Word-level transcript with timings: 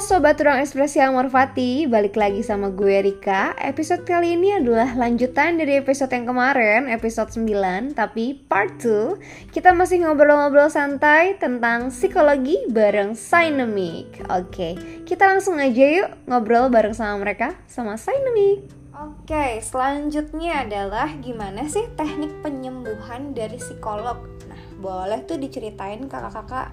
Sobat 0.00 0.40
Ruang 0.40 0.64
Ekspresi 0.64 0.96
Amor 0.96 1.28
Fati, 1.28 1.84
balik 1.84 2.16
lagi 2.16 2.40
sama 2.40 2.72
gue 2.72 3.04
Rika. 3.04 3.52
Episode 3.60 4.08
kali 4.08 4.32
ini 4.32 4.56
adalah 4.56 4.96
lanjutan 4.96 5.60
dari 5.60 5.76
episode 5.76 6.08
yang 6.16 6.24
kemarin, 6.24 6.88
episode 6.88 7.28
9 7.28 7.92
Tapi 7.92 8.32
part 8.48 8.80
2, 8.80 9.52
kita 9.52 9.76
masih 9.76 10.08
ngobrol-ngobrol 10.08 10.72
santai 10.72 11.36
tentang 11.36 11.92
psikologi 11.92 12.64
bareng 12.72 13.12
Synemik 13.12 14.24
Oke, 14.32 14.80
kita 15.04 15.36
langsung 15.36 15.60
aja 15.60 15.84
yuk 15.84 16.08
ngobrol 16.24 16.72
bareng 16.72 16.96
sama 16.96 17.20
mereka, 17.20 17.52
sama 17.68 18.00
Synemik 18.00 18.72
Oke, 18.96 19.60
selanjutnya 19.60 20.64
adalah 20.64 21.12
gimana 21.20 21.68
sih 21.68 21.84
teknik 22.00 22.32
penyembuhan 22.40 23.36
dari 23.36 23.60
psikolog? 23.60 24.16
Nah, 24.48 24.64
boleh 24.80 25.20
tuh 25.28 25.36
diceritain 25.36 26.08
kakak-kakak 26.08 26.72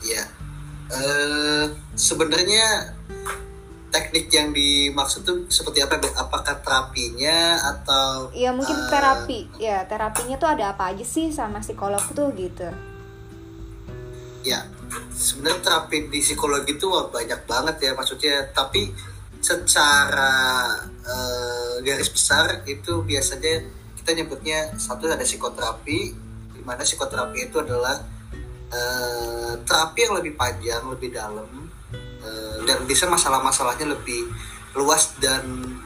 Ya, 0.00 0.24
uh, 0.88 1.64
sebenarnya 1.92 2.96
teknik 3.90 4.30
yang 4.32 4.54
dimaksud 4.54 5.26
tuh 5.26 5.44
seperti 5.50 5.82
apa? 5.84 6.00
Apakah 6.16 6.62
terapinya 6.62 7.58
atau? 7.74 8.32
Iya 8.32 8.54
mungkin 8.54 8.78
uh, 8.78 8.88
terapi. 8.88 9.50
Ya 9.60 9.84
terapinya 9.84 10.40
tuh 10.40 10.48
ada 10.56 10.72
apa 10.72 10.94
aja 10.94 11.04
sih 11.04 11.28
sama 11.28 11.60
psikolog 11.60 12.00
tuh 12.14 12.32
gitu? 12.32 12.70
Ya, 14.40 14.64
sebenarnya 15.12 15.60
terapi 15.60 16.08
di 16.08 16.24
psikologi 16.24 16.80
itu 16.80 16.88
banyak 16.88 17.44
banget 17.44 17.76
ya 17.84 17.92
maksudnya. 17.92 18.48
Tapi 18.56 18.88
secara 19.40 20.72
uh, 21.04 21.76
garis 21.84 22.08
besar 22.08 22.64
itu 22.64 23.04
biasanya 23.04 23.68
kita 24.00 24.16
nyebutnya 24.16 24.72
satu 24.80 25.12
ada 25.12 25.28
psikoterapi, 25.28 25.98
di 26.56 26.62
mana 26.64 26.80
psikoterapi 26.80 27.52
itu 27.52 27.60
adalah 27.60 28.00
uh, 28.70 29.52
terapi 29.66 29.98
yang 30.06 30.14
lebih 30.18 30.32
panjang 30.38 30.82
lebih 30.86 31.10
dalam 31.14 31.48
uh, 32.22 32.56
dan 32.64 32.78
bisa 32.86 33.10
masalah-masalahnya 33.10 33.90
lebih 33.90 34.30
luas 34.78 35.18
dan 35.18 35.42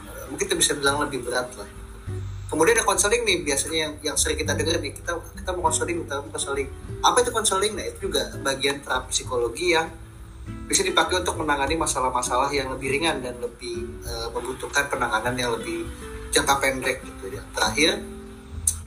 uh, 0.09 0.25
mungkin 0.29 0.45
kita 0.45 0.57
bisa 0.57 0.71
bilang 0.77 1.01
lebih 1.01 1.25
berat 1.25 1.49
lah. 1.57 1.69
Kemudian 2.45 2.77
ada 2.77 2.85
konseling 2.85 3.25
nih 3.25 3.41
biasanya 3.41 3.77
yang 3.89 3.93
yang 4.13 4.17
sering 4.17 4.37
kita 4.37 4.53
dengar 4.53 4.77
nih 4.77 4.93
kita 4.93 5.17
kita 5.17 5.49
mau 5.57 5.65
konseling 5.67 6.05
kita 6.05 6.21
mau 6.21 6.29
konseling. 6.29 6.69
Apa 7.01 7.17
itu 7.25 7.31
konseling? 7.33 7.73
Nah 7.73 7.85
itu 7.89 8.07
juga 8.07 8.21
bagian 8.45 8.79
terapi 8.85 9.09
psikologi 9.09 9.73
yang 9.73 9.89
bisa 10.69 10.85
dipakai 10.85 11.25
untuk 11.25 11.41
menangani 11.41 11.73
masalah-masalah 11.73 12.53
yang 12.53 12.69
lebih 12.69 12.93
ringan 12.93 13.17
dan 13.17 13.33
lebih 13.41 13.89
uh, 14.05 14.29
membutuhkan 14.29 14.85
penanganan 14.93 15.33
yang 15.33 15.51
lebih 15.57 15.89
jangka 16.29 16.61
pendek 16.61 17.01
gitu 17.01 17.33
ya. 17.33 17.41
Terakhir 17.49 17.97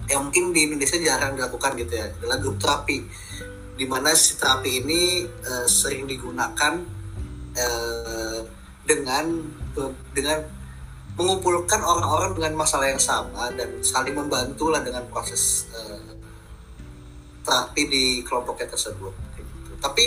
yang 0.08 0.20
mungkin 0.24 0.54
di 0.54 0.60
Indonesia 0.70 0.96
jarang 1.02 1.34
dilakukan 1.34 1.76
gitu 1.76 1.92
ya 1.98 2.06
adalah 2.08 2.38
grup 2.40 2.56
terapi 2.62 3.04
di 3.78 3.86
mana 3.86 4.10
si 4.18 4.34
terapi 4.34 4.82
ini 4.82 5.22
uh, 5.22 5.66
sering 5.70 6.10
digunakan 6.10 6.82
uh, 7.54 8.40
dengan 8.82 9.24
dengan 10.10 10.42
mengumpulkan 11.14 11.78
orang-orang 11.82 12.34
dengan 12.34 12.58
masalah 12.58 12.90
yang 12.90 12.98
sama 12.98 13.54
dan 13.54 13.78
saling 13.86 14.18
membantu 14.18 14.74
lah 14.74 14.82
dengan 14.82 15.06
proses 15.06 15.70
uh, 15.70 16.10
terapi 17.46 17.82
di 17.86 18.04
kelompoknya 18.26 18.74
tersebut. 18.74 19.14
Gitu. 19.38 19.72
Tapi 19.78 20.04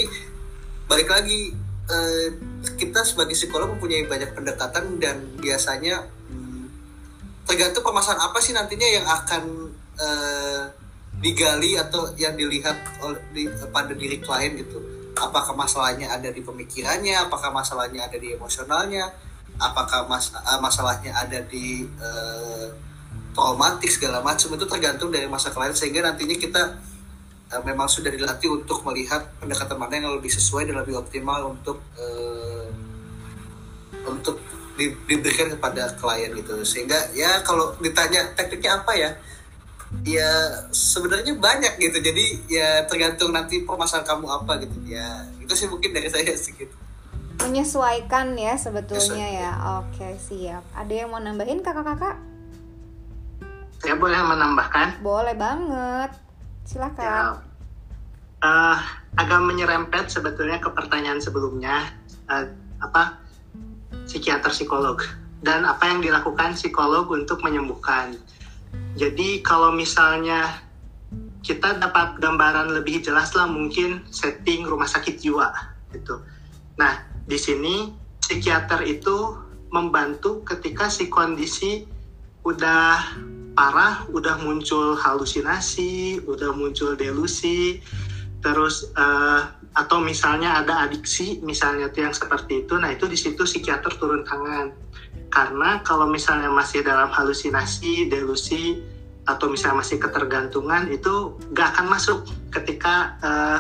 balik 0.92 1.08
lagi 1.08 1.56
uh, 1.88 2.28
kita 2.76 3.08
sebagai 3.08 3.40
psikolog 3.40 3.72
mempunyai 3.76 4.04
banyak 4.04 4.36
pendekatan 4.36 5.00
dan 5.00 5.32
biasanya 5.40 6.12
hmm, 6.28 6.68
tergantung 7.48 7.88
permasalahan 7.88 8.28
apa 8.28 8.38
sih 8.44 8.52
nantinya 8.52 8.88
yang 8.88 9.08
akan 9.08 9.44
uh, 9.96 10.64
digali 11.22 11.78
atau 11.78 12.10
yang 12.18 12.34
dilihat 12.34 12.76
oleh 13.06 13.22
di, 13.32 13.46
pada 13.70 13.94
diri 13.94 14.18
klien 14.18 14.58
gitu. 14.58 14.82
Apakah 15.14 15.54
masalahnya 15.54 16.10
ada 16.10 16.34
di 16.34 16.42
pemikirannya 16.42 17.30
apakah 17.30 17.54
masalahnya 17.54 18.10
ada 18.10 18.18
di 18.18 18.34
emosionalnya 18.34 19.14
apakah 19.62 20.10
mas, 20.10 20.34
uh, 20.34 20.58
masalahnya 20.58 21.14
ada 21.14 21.38
di 21.46 21.86
uh, 22.02 22.74
traumatik 23.38 23.94
segala 23.94 24.20
macam 24.26 24.58
itu 24.58 24.66
tergantung 24.66 25.14
dari 25.14 25.30
masa 25.30 25.54
klien. 25.54 25.72
Sehingga 25.78 26.02
nantinya 26.02 26.34
kita 26.34 26.62
uh, 27.54 27.62
memang 27.62 27.86
sudah 27.86 28.10
dilatih 28.10 28.50
untuk 28.50 28.82
melihat 28.90 29.30
pendekatan 29.38 29.78
mana 29.78 29.94
yang 30.02 30.18
lebih 30.18 30.34
sesuai 30.34 30.66
dan 30.66 30.82
lebih 30.82 30.98
optimal 30.98 31.54
untuk 31.54 31.78
uh, 32.02 32.66
untuk 34.10 34.42
di, 34.76 34.90
diberikan 35.06 35.54
kepada 35.54 35.94
klien 35.94 36.34
gitu. 36.34 36.66
Sehingga 36.66 37.14
ya 37.14 37.46
kalau 37.46 37.78
ditanya 37.78 38.34
tekniknya 38.34 38.82
apa 38.82 38.94
ya 38.98 39.12
ya 40.08 40.32
sebenarnya 40.72 41.36
banyak 41.38 41.78
gitu. 41.80 41.98
Jadi 42.00 42.26
ya 42.48 42.84
tergantung 42.88 43.36
nanti 43.36 43.64
permasalahan 43.64 44.08
kamu 44.08 44.26
apa 44.28 44.52
gitu. 44.64 44.78
Ya 44.88 45.28
itu 45.38 45.54
sih 45.54 45.68
mungkin 45.68 45.92
dari 45.92 46.08
saya 46.14 46.34
segitu 46.36 46.82
menyesuaikan 47.42 48.38
ya 48.38 48.54
sebetulnya 48.56 49.28
ya. 49.28 49.52
Oke 49.82 50.16
siap. 50.22 50.64
Ada 50.78 50.94
yang 50.94 51.10
mau 51.10 51.22
nambahin 51.22 51.66
kakak-kakak? 51.66 52.18
Saya 53.82 53.98
boleh 53.98 54.22
menambahkan? 54.22 55.02
Boleh 55.02 55.34
banget. 55.34 56.14
Silakan. 56.70 57.02
Ya, 57.02 57.22
uh, 58.46 58.78
agak 59.18 59.42
menyerempet 59.42 60.14
sebetulnya 60.14 60.62
ke 60.62 60.70
pertanyaan 60.70 61.18
sebelumnya. 61.18 61.90
Uh, 62.30 62.46
apa? 62.78 63.18
Psikiater 64.06 64.54
psikolog. 64.54 65.02
Dan 65.42 65.66
apa 65.66 65.90
yang 65.90 66.06
dilakukan 66.06 66.54
psikolog 66.54 67.10
untuk 67.10 67.42
menyembuhkan 67.42 68.14
jadi 68.96 69.40
kalau 69.44 69.72
misalnya 69.72 70.62
kita 71.42 71.82
dapat 71.82 72.22
gambaran 72.22 72.72
lebih 72.76 73.02
jelas 73.02 73.34
lah 73.34 73.50
mungkin 73.50 74.06
setting 74.14 74.64
rumah 74.64 74.88
sakit 74.88 75.18
jiwa 75.18 75.50
gitu. 75.92 76.22
Nah 76.78 77.02
di 77.26 77.38
sini 77.40 77.92
psikiater 78.22 78.86
itu 78.86 79.36
membantu 79.74 80.44
ketika 80.46 80.92
si 80.92 81.08
kondisi 81.08 81.88
udah 82.46 83.18
parah, 83.56 84.08
udah 84.12 84.40
muncul 84.42 84.96
halusinasi, 84.96 86.24
udah 86.24 86.56
muncul 86.56 86.96
delusi, 86.96 87.84
terus 88.40 88.90
uh, 88.98 89.52
atau 89.72 90.04
misalnya 90.04 90.60
ada 90.60 90.84
adiksi, 90.84 91.40
misalnya 91.40 91.88
tuh 91.88 92.04
yang 92.04 92.16
seperti 92.16 92.68
itu, 92.68 92.76
nah 92.76 92.92
itu 92.92 93.08
di 93.08 93.16
situ 93.16 93.48
psikiater 93.48 93.96
turun 93.96 94.28
tangan 94.28 94.76
karena 95.32 95.80
kalau 95.88 96.12
misalnya 96.12 96.52
masih 96.52 96.84
dalam 96.84 97.08
halusinasi, 97.08 98.12
delusi, 98.12 98.84
atau 99.24 99.48
misalnya 99.48 99.80
masih 99.80 99.98
ketergantungan 100.02 100.92
itu 100.92 101.40
gak 101.56 101.78
akan 101.78 101.88
masuk 101.88 102.28
ketika 102.52 103.16
uh, 103.24 103.60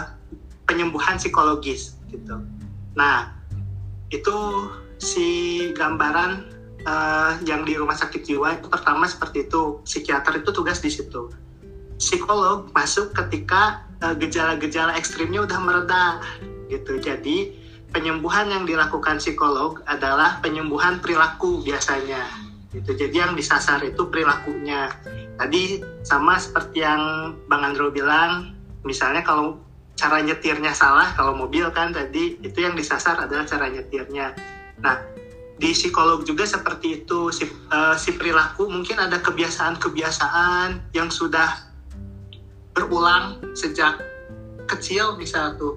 penyembuhan 0.68 1.16
psikologis 1.16 1.96
gitu. 2.12 2.44
Nah 2.98 3.32
itu 4.12 4.36
si 5.00 5.28
gambaran 5.72 6.50
uh, 6.84 7.40
yang 7.48 7.64
di 7.64 7.80
rumah 7.80 7.96
sakit 7.96 8.26
jiwa 8.26 8.60
itu 8.60 8.68
pertama 8.68 9.08
seperti 9.08 9.48
itu 9.48 9.80
psikiater 9.88 10.44
itu 10.44 10.50
tugas 10.52 10.84
di 10.84 10.92
situ. 10.92 11.32
Psikolog 11.96 12.68
masuk 12.74 13.14
ketika 13.14 13.86
gejala-gejala 14.02 14.98
ekstrimnya 14.98 15.46
udah 15.46 15.60
mereda 15.62 16.06
gitu. 16.68 16.98
Jadi 16.98 17.54
penyembuhan 17.92 18.50
yang 18.50 18.64
dilakukan 18.66 19.20
psikolog 19.22 19.84
adalah 19.86 20.40
penyembuhan 20.42 21.04
perilaku 21.04 21.62
biasanya 21.62 22.26
gitu. 22.72 22.96
Jadi 22.96 23.16
yang 23.16 23.36
disasar 23.36 23.84
itu 23.84 24.08
perilakunya. 24.08 24.90
Tadi 25.36 25.84
sama 26.02 26.40
seperti 26.40 26.82
yang 26.82 27.36
bang 27.46 27.62
Andro 27.62 27.92
bilang 27.92 28.56
misalnya 28.88 29.22
kalau 29.22 29.60
cara 30.00 30.18
nyetirnya 30.24 30.74
salah 30.74 31.14
kalau 31.14 31.38
mobil 31.38 31.70
kan 31.70 31.94
tadi 31.94 32.42
itu 32.42 32.58
yang 32.58 32.74
disasar 32.74 33.22
adalah 33.22 33.46
cara 33.46 33.70
nyetirnya. 33.70 34.34
Nah 34.82 34.98
di 35.62 35.78
psikolog 35.78 36.26
juga 36.26 36.48
seperti 36.48 37.06
itu. 37.06 37.30
Si, 37.30 37.46
uh, 37.46 37.94
si 37.94 38.18
perilaku 38.18 38.66
mungkin 38.66 38.98
ada 38.98 39.22
kebiasaan-kebiasaan 39.22 40.98
yang 40.98 41.14
sudah 41.14 41.71
berulang 42.72 43.40
sejak 43.54 44.00
kecil 44.68 45.20
misalnya 45.20 45.60
tuh 45.60 45.76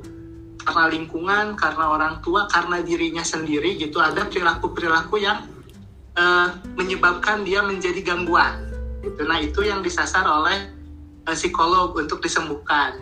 karena 0.65 0.89
lingkungan, 0.89 1.47
karena 1.61 1.85
orang 1.93 2.15
tua, 2.25 2.49
karena 2.49 2.81
dirinya 2.81 3.21
sendiri 3.21 3.77
gitu 3.77 4.01
ada 4.01 4.25
perilaku-perilaku 4.25 5.21
yang 5.21 5.45
uh, 6.17 6.57
menyebabkan 6.75 7.45
dia 7.45 7.61
menjadi 7.61 8.01
gangguan. 8.01 8.73
Gitu. 9.05 9.21
Nah 9.29 9.45
itu 9.45 9.61
yang 9.61 9.85
disasar 9.85 10.25
oleh 10.25 10.73
uh, 11.29 11.37
psikolog 11.37 11.93
untuk 11.93 12.25
disembuhkan. 12.25 12.97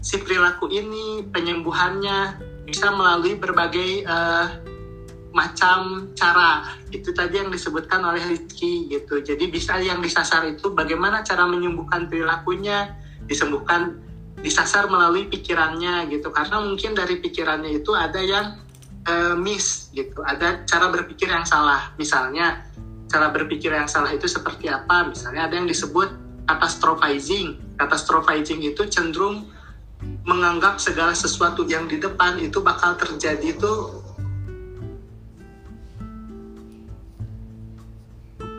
Si 0.00 0.16
perilaku 0.24 0.72
ini 0.72 1.26
penyembuhannya 1.28 2.40
bisa 2.64 2.96
melalui 2.96 3.36
berbagai 3.36 4.08
uh, 4.08 4.46
macam 5.38 6.10
cara. 6.18 6.66
Itu 6.90 7.14
tadi 7.14 7.38
yang 7.38 7.54
disebutkan 7.54 8.02
oleh 8.02 8.26
Rizky 8.26 8.90
gitu. 8.90 9.22
Jadi 9.22 9.46
bisa 9.46 9.78
yang 9.78 10.02
disasar 10.02 10.42
itu 10.50 10.74
bagaimana 10.74 11.22
cara 11.22 11.46
menyembuhkan 11.46 12.10
perilakunya, 12.10 12.98
disembuhkan 13.30 14.02
disasar 14.42 14.90
melalui 14.90 15.30
pikirannya 15.30 16.10
gitu. 16.10 16.34
Karena 16.34 16.58
mungkin 16.58 16.98
dari 16.98 17.22
pikirannya 17.22 17.78
itu 17.78 17.94
ada 17.94 18.18
yang 18.18 18.58
uh, 19.06 19.38
miss 19.38 19.94
gitu. 19.94 20.26
Ada 20.26 20.66
cara 20.66 20.90
berpikir 20.90 21.30
yang 21.30 21.46
salah. 21.46 21.94
Misalnya 21.94 22.66
cara 23.06 23.30
berpikir 23.30 23.70
yang 23.70 23.86
salah 23.86 24.10
itu 24.10 24.26
seperti 24.26 24.66
apa? 24.66 25.06
Misalnya 25.06 25.46
ada 25.46 25.54
yang 25.54 25.70
disebut 25.70 26.10
catastrophizing. 26.50 27.78
Catastrophizing 27.78 28.66
itu 28.66 28.82
cenderung 28.90 29.46
menganggap 30.26 30.78
segala 30.78 31.14
sesuatu 31.14 31.66
yang 31.66 31.90
di 31.90 31.98
depan 31.98 32.38
itu 32.38 32.62
bakal 32.62 32.94
terjadi 32.94 33.54
itu 33.54 33.72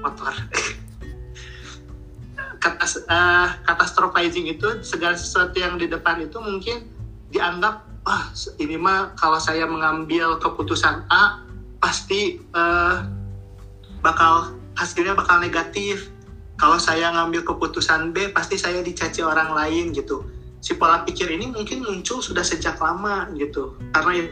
motor. 0.02 0.34
Katas, 2.60 3.08
catastrophizing 3.64 4.52
itu 4.52 4.84
segala 4.84 5.16
sesuatu 5.16 5.56
yang 5.56 5.80
di 5.80 5.88
depan 5.88 6.20
itu 6.20 6.36
mungkin 6.44 6.92
dianggap 7.32 7.88
wah 8.04 8.26
ini 8.60 8.76
mah 8.76 9.16
kalau 9.16 9.40
saya 9.40 9.64
mengambil 9.64 10.36
keputusan 10.44 11.08
A 11.08 11.46
pasti 11.80 12.42
uh, 12.52 13.08
bakal 14.04 14.56
hasilnya 14.76 15.16
bakal 15.16 15.40
negatif. 15.44 16.12
Kalau 16.60 16.76
saya 16.76 17.08
ngambil 17.16 17.48
keputusan 17.48 18.12
B 18.12 18.36
pasti 18.36 18.60
saya 18.60 18.84
dicaci 18.84 19.24
orang 19.24 19.56
lain 19.56 19.96
gitu. 19.96 20.28
Si 20.60 20.76
pola 20.76 21.08
pikir 21.08 21.32
ini 21.32 21.48
mungkin 21.48 21.88
muncul 21.88 22.20
sudah 22.20 22.44
sejak 22.44 22.76
lama 22.84 23.32
gitu. 23.40 23.80
Karena 23.96 24.28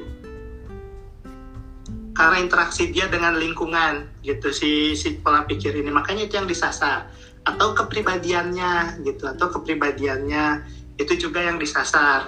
karena 2.17 2.41
interaksi 2.41 2.89
dia 2.89 3.05
dengan 3.05 3.37
lingkungan 3.37 4.09
gitu 4.25 4.49
si 4.49 4.97
si 4.97 5.21
pola 5.21 5.45
pikir 5.45 5.77
ini. 5.77 5.93
Makanya 5.93 6.25
itu 6.25 6.33
yang 6.41 6.49
disasar. 6.49 7.13
Atau 7.45 7.77
kepribadiannya 7.77 9.05
gitu 9.05 9.29
atau 9.29 9.53
kepribadiannya 9.53 10.65
itu 10.97 11.13
juga 11.29 11.45
yang 11.45 11.61
disasar. 11.61 12.25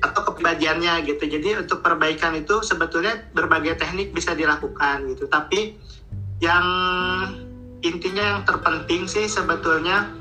Atau 0.00 0.20
kepribadiannya 0.32 1.04
gitu. 1.04 1.28
Jadi 1.28 1.60
untuk 1.60 1.84
perbaikan 1.84 2.32
itu 2.40 2.64
sebetulnya 2.64 3.28
berbagai 3.36 3.76
teknik 3.76 4.16
bisa 4.16 4.32
dilakukan 4.32 5.04
gitu. 5.12 5.28
Tapi 5.28 5.76
yang 6.40 6.64
intinya 7.84 8.24
yang 8.24 8.40
terpenting 8.48 9.04
sih 9.04 9.28
sebetulnya 9.28 10.19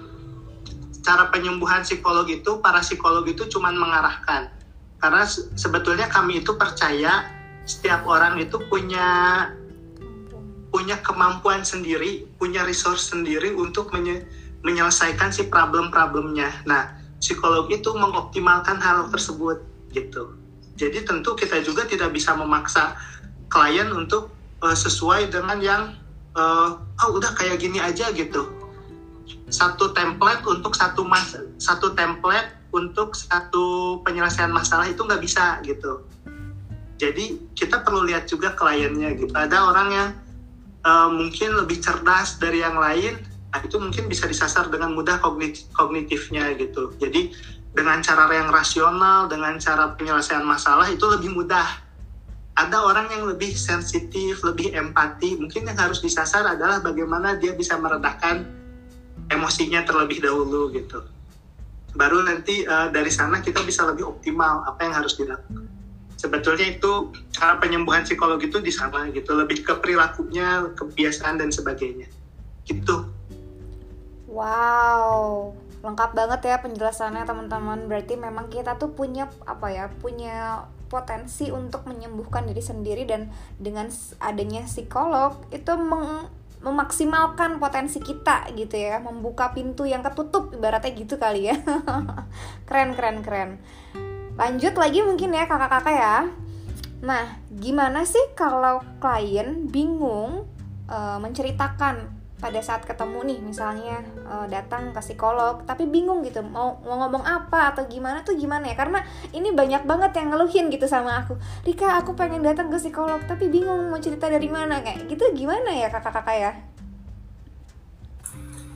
cara 1.09 1.33
penyembuhan 1.33 1.81
psikolog 1.81 2.29
itu 2.29 2.61
para 2.61 2.85
psikolog 2.85 3.25
itu 3.25 3.49
cuma 3.49 3.73
mengarahkan. 3.73 4.53
Karena 5.01 5.25
sebetulnya 5.57 6.05
kami 6.05 6.45
itu 6.45 6.53
percaya 6.53 7.25
setiap 7.65 8.05
orang 8.05 8.37
itu 8.37 8.61
punya 8.69 9.49
punya 10.69 11.01
kemampuan 11.01 11.65
sendiri 11.65 12.29
punya 12.37 12.61
resource 12.61 13.09
sendiri 13.09 13.57
untuk 13.57 13.89
menye, 13.89 14.21
menyelesaikan 14.61 15.33
si 15.33 15.49
problem-problemnya. 15.49 16.69
Nah 16.69 16.93
psikolog 17.17 17.65
itu 17.73 17.89
mengoptimalkan 17.89 18.77
hal 18.77 19.09
tersebut 19.09 19.65
gitu. 19.89 20.37
Jadi 20.77 21.09
tentu 21.09 21.33
kita 21.33 21.65
juga 21.65 21.89
tidak 21.89 22.13
bisa 22.13 22.37
memaksa 22.37 22.93
klien 23.49 23.89
untuk 23.89 24.29
uh, 24.61 24.77
sesuai 24.77 25.33
dengan 25.33 25.57
yang 25.57 25.83
uh, 26.37 26.77
oh 26.77 27.09
udah 27.17 27.33
kayak 27.33 27.57
gini 27.57 27.81
aja 27.81 28.13
gitu 28.13 28.58
satu 29.49 29.91
template 29.93 30.45
untuk 30.45 30.77
satu 30.77 31.05
mas 31.05 31.35
satu 31.57 31.93
template 31.97 32.59
untuk 32.69 33.17
satu 33.17 33.97
penyelesaian 34.05 34.53
masalah 34.53 34.85
itu 34.85 35.01
nggak 35.01 35.21
bisa 35.21 35.57
gitu. 35.65 36.05
Jadi 36.99 37.39
kita 37.55 37.81
perlu 37.81 38.05
lihat 38.05 38.27
juga 38.27 38.53
kliennya 38.53 39.15
gitu. 39.15 39.31
Ada 39.33 39.57
orang 39.71 39.87
yang 39.89 40.09
uh, 40.83 41.09
mungkin 41.09 41.55
lebih 41.55 41.79
cerdas 41.79 42.37
dari 42.37 42.61
yang 42.61 42.77
lain 42.77 43.17
nah 43.49 43.57
itu 43.65 43.81
mungkin 43.81 44.05
bisa 44.05 44.29
disasar 44.29 44.69
dengan 44.69 44.93
mudah 44.93 45.17
kognitif 45.17 45.65
kognitifnya 45.73 46.53
gitu. 46.53 46.93
Jadi 47.01 47.33
dengan 47.73 47.97
cara 48.05 48.29
yang 48.29 48.53
rasional 48.53 49.25
dengan 49.25 49.57
cara 49.57 49.97
penyelesaian 49.97 50.45
masalah 50.45 50.85
itu 50.85 51.01
lebih 51.09 51.33
mudah. 51.33 51.65
Ada 52.53 52.77
orang 52.77 53.09
yang 53.09 53.23
lebih 53.25 53.55
sensitif, 53.55 54.43
lebih 54.45 54.75
empati. 54.75 55.39
Mungkin 55.39 55.65
yang 55.65 55.79
harus 55.79 56.03
disasar 56.03 56.45
adalah 56.45 56.83
bagaimana 56.83 57.39
dia 57.39 57.55
bisa 57.55 57.79
meredakan 57.79 58.58
emosinya 59.29 59.85
terlebih 59.85 60.19
dahulu 60.19 60.73
gitu. 60.73 61.05
Baru 61.93 62.21
nanti 62.21 62.65
uh, 62.65 62.89
dari 62.93 63.09
sana 63.09 63.41
kita 63.41 63.61
bisa 63.65 63.85
lebih 63.85 64.05
optimal 64.05 64.65
apa 64.65 64.85
yang 64.85 64.93
harus 64.97 65.17
dilakukan. 65.17 65.69
Sebetulnya 66.19 66.67
itu 66.75 67.15
cara 67.31 67.55
penyembuhan 67.63 68.03
psikologi 68.03 68.51
itu 68.51 68.59
di 68.59 68.75
sana 68.75 69.07
gitu, 69.15 69.31
lebih 69.39 69.63
ke 69.63 69.73
perilakunya, 69.79 70.67
kebiasaan 70.75 71.39
dan 71.39 71.47
sebagainya. 71.47 72.11
Gitu. 72.67 73.07
Wow, 74.27 75.55
lengkap 75.79 76.11
banget 76.11 76.41
ya 76.51 76.57
penjelasannya 76.59 77.23
teman-teman. 77.23 77.87
Berarti 77.87 78.19
memang 78.19 78.51
kita 78.51 78.75
tuh 78.75 78.91
punya 78.91 79.31
apa 79.47 79.71
ya? 79.71 79.87
Punya 79.87 80.67
potensi 80.91 81.53
untuk 81.53 81.87
menyembuhkan 81.87 82.49
diri 82.49 82.59
sendiri 82.59 83.07
dan 83.07 83.31
dengan 83.55 83.87
adanya 84.19 84.65
psikolog 84.67 85.39
itu 85.53 85.71
meng 85.77 86.27
memaksimalkan 86.59 87.55
potensi 87.55 88.03
kita 88.03 88.51
gitu 88.51 88.75
ya 88.75 88.99
membuka 88.99 89.55
pintu 89.55 89.87
yang 89.87 90.03
ketutup 90.03 90.51
ibaratnya 90.51 90.91
gitu 90.91 91.15
kali 91.15 91.47
ya. 91.47 91.55
Keren 92.67 92.93
keren 92.99 93.23
keren. 93.23 93.49
Lanjut 94.35 94.75
lagi 94.75 94.99
mungkin 95.03 95.35
ya 95.35 95.47
kakak-kakak 95.47 95.95
ya. 95.95 96.17
Nah 96.99 97.39
gimana 97.47 98.03
sih 98.03 98.35
kalau 98.35 98.83
klien 98.99 99.71
bingung 99.71 100.47
uh, 100.91 101.17
menceritakan 101.23 102.11
pada 102.39 102.59
saat 102.63 102.87
ketemu 102.87 103.19
nih 103.35 103.39
misalnya 103.43 104.03
uh, 104.29 104.45
datang 104.45 104.93
ke 104.93 105.01
psikolog 105.01 105.65
tapi 105.65 105.89
bingung 105.89 106.21
gitu 106.21 106.45
mau 106.45 106.77
mau 106.85 107.01
ngomong 107.01 107.25
apa 107.25 107.73
atau 107.73 107.89
gimana 107.89 108.21
tuh 108.21 108.37
gimana 108.37 108.69
ya? 108.69 108.77
Karena 108.77 109.01
ini 109.33 109.49
banyak 109.49 109.89
banget 109.89 110.21
yang 110.21 110.29
ngeluhin 110.29 110.69
gitu 110.69 110.85
sama 110.85 111.25
aku. 111.25 111.33
Rika 111.65 111.97
aku 111.97 112.13
pengen 112.13 112.45
datang 112.45 112.69
ke 112.69 112.77
psikolog 112.77 113.19
tapi 113.25 113.49
bingung 113.49 113.89
mau 113.89 113.97
cerita 113.97 114.29
dari 114.29 114.47
mana. 114.47 114.85
Kayak 114.85 115.09
gitu 115.09 115.25
gimana 115.33 115.73
ya 115.73 115.89
kakak-kakak 115.89 116.37
ya? 116.37 116.51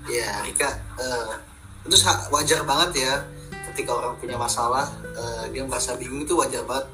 Ya 0.09 0.29
Rika 0.41 0.73
uh, 0.97 1.37
itu 1.85 1.95
wajar 2.33 2.65
banget 2.65 3.05
ya 3.05 3.13
ketika 3.71 3.95
orang 3.95 4.13
punya 4.17 4.35
masalah 4.35 4.89
uh, 5.15 5.45
dia 5.49 5.63
merasa 5.65 5.95
bingung 5.95 6.25
itu 6.25 6.35
wajar 6.35 6.65
banget 6.65 6.85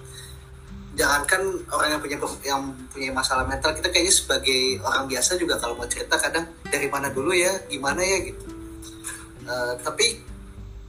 jangankan 0.99 1.63
orang 1.71 1.95
yang 1.95 2.01
punya 2.03 2.17
yang 2.43 2.61
punya 2.91 3.09
masalah 3.15 3.47
mental 3.47 3.71
kita 3.71 3.87
kayaknya 3.87 4.11
sebagai 4.11 4.83
orang 4.83 5.07
biasa 5.07 5.39
juga 5.39 5.55
kalau 5.55 5.79
mau 5.79 5.87
cerita 5.87 6.19
kadang 6.19 6.43
dari 6.67 6.91
mana 6.91 7.07
dulu 7.07 7.31
ya 7.31 7.55
gimana 7.71 8.03
ya 8.03 8.19
gitu. 8.27 8.43
Uh, 9.47 9.79
tapi 9.79 10.19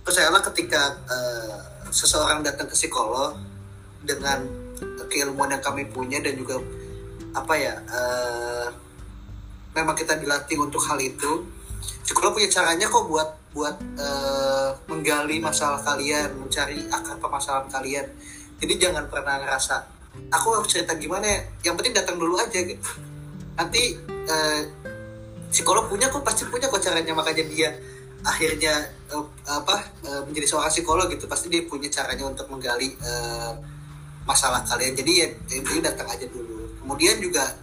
percayalah 0.03 0.43
ketika 0.51 0.99
uh, 1.07 1.63
seseorang 1.95 2.43
datang 2.43 2.67
ke 2.67 2.75
psikolog 2.75 3.39
dengan 4.03 4.43
keilmuan 5.07 5.55
yang 5.55 5.63
kami 5.63 5.87
punya 5.87 6.19
dan 6.19 6.35
juga 6.35 6.59
apa 7.31 7.55
ya 7.55 7.79
uh, 7.79 8.67
memang 9.79 9.95
kita 9.95 10.19
dilatih 10.19 10.59
untuk 10.59 10.83
hal 10.91 10.99
itu 10.99 11.47
psikolog 12.03 12.35
punya 12.35 12.51
caranya 12.51 12.91
kok 12.91 13.07
buat 13.07 13.31
buat 13.55 13.79
uh, 13.95 14.75
menggali 14.91 15.39
masalah 15.39 15.79
kalian 15.87 16.35
mencari 16.35 16.83
akar 16.91 17.15
permasalahan 17.23 17.71
kalian. 17.71 18.07
Jadi 18.59 18.75
jangan 18.77 19.07
pernah 19.07 19.39
ngerasa 19.39 20.00
aku 20.29 20.47
harus 20.61 20.69
cerita 20.69 20.93
gimana 20.99 21.25
ya. 21.25 21.41
Yang 21.71 21.75
penting 21.81 21.95
datang 21.97 22.17
dulu 22.21 22.37
aja 22.37 22.61
gitu. 22.61 22.91
Nanti 23.57 23.97
uh, 24.07 24.61
psikolog 25.49 25.89
punya 25.89 26.13
kok 26.13 26.21
pasti 26.21 26.45
punya 26.45 26.69
kok 26.69 26.83
caranya. 26.85 27.17
Makanya 27.17 27.45
dia 27.49 27.71
akhirnya 28.21 28.93
uh, 29.17 29.25
apa 29.49 29.77
uh, 30.05 30.21
menjadi 30.29 30.53
seorang 30.53 30.69
psikolog 30.69 31.09
gitu. 31.09 31.25
Pasti 31.25 31.49
dia 31.49 31.65
punya 31.65 31.89
caranya 31.89 32.29
untuk 32.29 32.47
menggali 32.53 32.93
uh, 33.01 33.57
masalah 34.29 34.61
kalian. 34.69 34.93
Jadi 34.93 35.13
ya 35.17 35.29
ini 35.57 35.81
datang 35.81 36.07
aja 36.13 36.29
dulu. 36.29 36.77
Kemudian 36.85 37.17
juga 37.23 37.57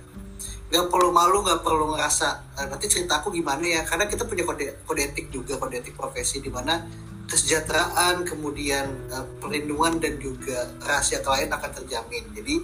nggak 0.68 0.92
perlu 0.92 1.16
malu 1.16 1.48
nggak 1.48 1.64
perlu 1.64 1.96
ngerasa 1.96 2.60
nanti 2.68 2.92
cerita 2.92 3.24
aku 3.24 3.32
gimana 3.32 3.64
ya? 3.64 3.82
Karena 3.88 4.04
kita 4.04 4.28
punya 4.28 4.44
kode 4.44 4.84
kode 4.84 5.02
etik 5.14 5.32
juga 5.32 5.56
kode 5.56 5.80
etik 5.80 5.96
profesi 5.96 6.44
di 6.44 6.52
mana 6.52 6.84
kesejahteraan, 7.28 8.24
kemudian 8.24 8.88
uh, 9.12 9.28
perlindungan 9.44 10.00
dan 10.00 10.16
juga 10.18 10.72
rahasia 10.80 11.20
klien 11.20 11.52
akan 11.52 11.72
terjamin. 11.84 12.24
Jadi 12.32 12.56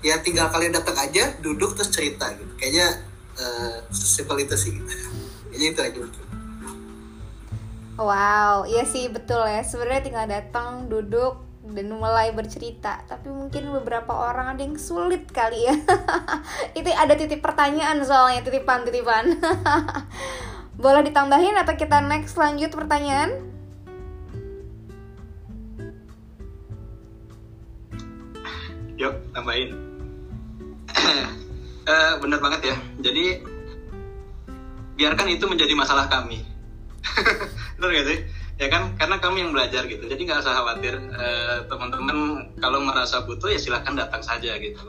ya 0.00 0.22
tinggal 0.22 0.48
kalian 0.48 0.72
datang 0.72 0.96
aja, 0.96 1.34
duduk 1.42 1.74
terus 1.74 1.90
cerita 1.90 2.30
gitu. 2.38 2.52
Kayaknya 2.56 3.02
uh, 3.36 3.76
sesimpel 3.90 4.46
itu 4.46 4.56
sih. 4.56 4.72
Gitu. 4.78 4.94
Jadi 5.50 5.64
itu 5.74 5.80
aja 5.82 5.98
mungkin. 5.98 6.26
Wow, 8.00 8.64
iya 8.64 8.88
sih 8.88 9.12
betul 9.12 9.44
ya. 9.44 9.60
Sebenarnya 9.60 10.02
tinggal 10.06 10.26
datang, 10.30 10.88
duduk 10.88 11.50
dan 11.60 11.92
mulai 11.92 12.32
bercerita. 12.32 13.04
Tapi 13.04 13.28
mungkin 13.28 13.68
beberapa 13.76 14.14
orang 14.14 14.56
ada 14.56 14.62
yang 14.64 14.80
sulit 14.80 15.28
kali 15.28 15.68
ya. 15.68 15.76
itu 16.78 16.88
ada 16.88 17.12
titip 17.12 17.44
pertanyaan 17.44 18.00
soalnya 18.00 18.40
titipan-titipan. 18.46 19.36
Boleh 20.82 21.04
ditambahin 21.04 21.60
atau 21.60 21.76
kita 21.76 22.00
next 22.00 22.40
lanjut 22.40 22.72
pertanyaan? 22.72 23.59
Yuk 29.00 29.16
tambahin. 29.32 29.72
Uh, 31.88 32.12
bener 32.22 32.38
banget 32.44 32.60
ya. 32.68 32.76
Jadi 33.00 33.40
biarkan 35.00 35.32
itu 35.32 35.48
menjadi 35.48 35.72
masalah 35.72 36.12
kami. 36.12 36.44
Bener 37.80 37.90
gak 37.96 38.06
sih? 38.12 38.18
Ya 38.60 38.68
kan? 38.68 38.92
Karena 39.00 39.16
kami 39.16 39.40
yang 39.40 39.56
belajar 39.56 39.88
gitu. 39.88 40.04
Jadi 40.04 40.20
nggak 40.28 40.44
usah 40.44 40.52
khawatir. 40.52 41.00
Uh, 41.16 41.64
teman-teman 41.64 42.52
kalau 42.60 42.84
merasa 42.84 43.24
butuh 43.24 43.48
ya 43.48 43.56
silahkan 43.56 43.96
datang 43.96 44.20
saja 44.20 44.52
gitu. 44.60 44.84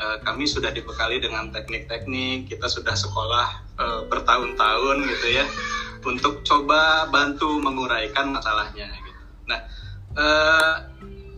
Uh, 0.00 0.16
kami 0.24 0.48
sudah 0.48 0.72
dibekali 0.72 1.20
dengan 1.20 1.52
teknik-teknik. 1.52 2.48
Kita 2.48 2.64
sudah 2.64 2.96
sekolah 2.96 3.76
uh, 3.76 4.00
bertahun-tahun 4.08 4.96
gitu 5.04 5.28
ya. 5.36 5.44
Untuk 6.00 6.40
coba 6.48 7.12
bantu 7.12 7.60
menguraikan 7.60 8.32
masalahnya 8.32 8.88
gitu. 8.88 9.20
Nah, 9.52 9.60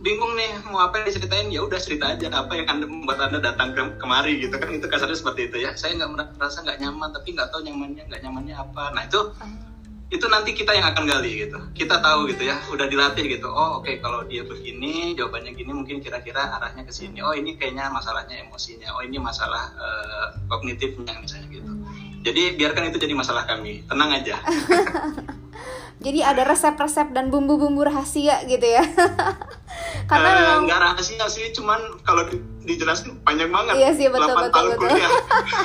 bingung 0.03 0.35
nih 0.35 0.51
mau 0.67 0.83
apa 0.83 1.01
yang 1.01 1.05
diceritain? 1.09 1.47
Ya 1.47 1.63
udah 1.63 1.79
cerita 1.79 2.11
aja 2.11 2.27
apa 2.29 2.53
yang 2.59 2.67
anda 2.67 2.85
membuat 2.85 3.23
anda 3.23 3.39
datang 3.39 3.71
ke 3.71 3.81
kemari 3.97 4.43
gitu 4.43 4.59
kan. 4.59 4.69
Itu 4.75 4.91
kasarnya 4.91 5.15
seperti 5.15 5.49
itu 5.49 5.63
ya. 5.63 5.71
Saya 5.79 5.95
nggak 5.95 6.35
merasa 6.35 6.59
nggak 6.61 6.77
nyaman 6.83 7.09
tapi 7.15 7.31
nggak 7.33 7.49
tahu 7.49 7.63
nyamannya 7.63 8.03
nggak 8.11 8.21
nyamannya 8.21 8.55
apa. 8.59 8.83
Nah 8.91 9.03
itu 9.07 9.31
itu 10.13 10.29
nanti 10.29 10.53
kita 10.53 10.75
yang 10.75 10.85
akan 10.91 11.09
gali 11.09 11.47
gitu. 11.47 11.57
Kita 11.71 12.03
tahu 12.03 12.27
gitu 12.35 12.43
ya. 12.51 12.59
Udah 12.69 12.85
dilatih 12.91 13.25
gitu. 13.31 13.47
Oh 13.47 13.79
oke 13.79 13.87
okay, 13.87 14.03
kalau 14.03 14.27
dia 14.27 14.43
begini 14.43 15.15
jawabannya 15.15 15.55
gini 15.55 15.71
mungkin 15.71 16.03
kira-kira 16.03 16.51
arahnya 16.59 16.83
ke 16.83 16.91
sini. 16.91 17.23
Oh 17.23 17.31
ini 17.31 17.55
kayaknya 17.55 17.87
masalahnya 17.87 18.43
emosinya. 18.43 18.91
Oh 18.99 19.01
ini 19.01 19.17
masalah 19.17 19.71
uh, 19.79 20.27
kognitifnya 20.51 21.15
misalnya 21.23 21.47
gitu. 21.47 21.71
Jadi 22.23 22.59
biarkan 22.59 22.91
itu 22.91 22.99
jadi 22.99 23.15
masalah 23.15 23.47
kami. 23.47 23.87
Tenang 23.87 24.11
aja 24.11 24.35
jadi 26.01 26.33
ada 26.33 26.43
resep-resep 26.47 27.13
dan 27.13 27.29
bumbu-bumbu 27.29 27.85
rahasia 27.85 28.41
gitu 28.49 28.65
ya. 28.65 28.83
Karena 30.09 30.29
uh, 30.29 30.37
memang 30.41 30.61
nggak 30.67 30.79
rahasia 30.79 31.25
sih 31.29 31.53
cuman 31.53 31.79
kalau 32.01 32.25
di, 32.27 32.41
dijelasin 32.65 33.21
panjang 33.21 33.49
banget. 33.53 33.73
Iya 33.77 33.89
sih 33.93 34.07
betul 34.09 34.35
betul 34.35 34.63
betul. 34.73 34.89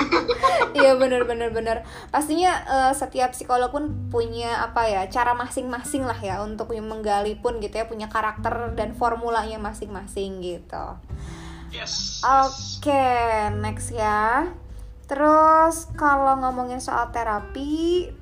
iya 0.78 0.92
benar 0.94 1.22
benar 1.24 1.50
benar 1.50 1.76
pastinya 2.12 2.52
uh, 2.68 2.92
setiap 2.94 3.32
psikolog 3.32 3.72
pun 3.72 4.08
punya 4.12 4.62
apa 4.62 4.86
ya 4.86 5.02
cara 5.08 5.32
masing-masing 5.34 6.04
lah 6.04 6.16
ya 6.18 6.40
untuk 6.44 6.70
menggali 6.76 7.34
pun 7.38 7.58
gitu 7.58 7.74
ya 7.80 7.86
punya 7.88 8.06
karakter 8.06 8.76
dan 8.76 8.92
formulanya 8.94 9.56
masing-masing 9.58 10.44
gitu. 10.44 10.98
Yes, 11.68 12.24
oke 12.24 12.80
okay, 12.80 13.52
next 13.52 13.92
ya. 13.92 14.48
Terus 15.08 15.88
kalau 15.96 16.36
ngomongin 16.40 16.80
soal 16.84 17.08
terapi 17.12 18.12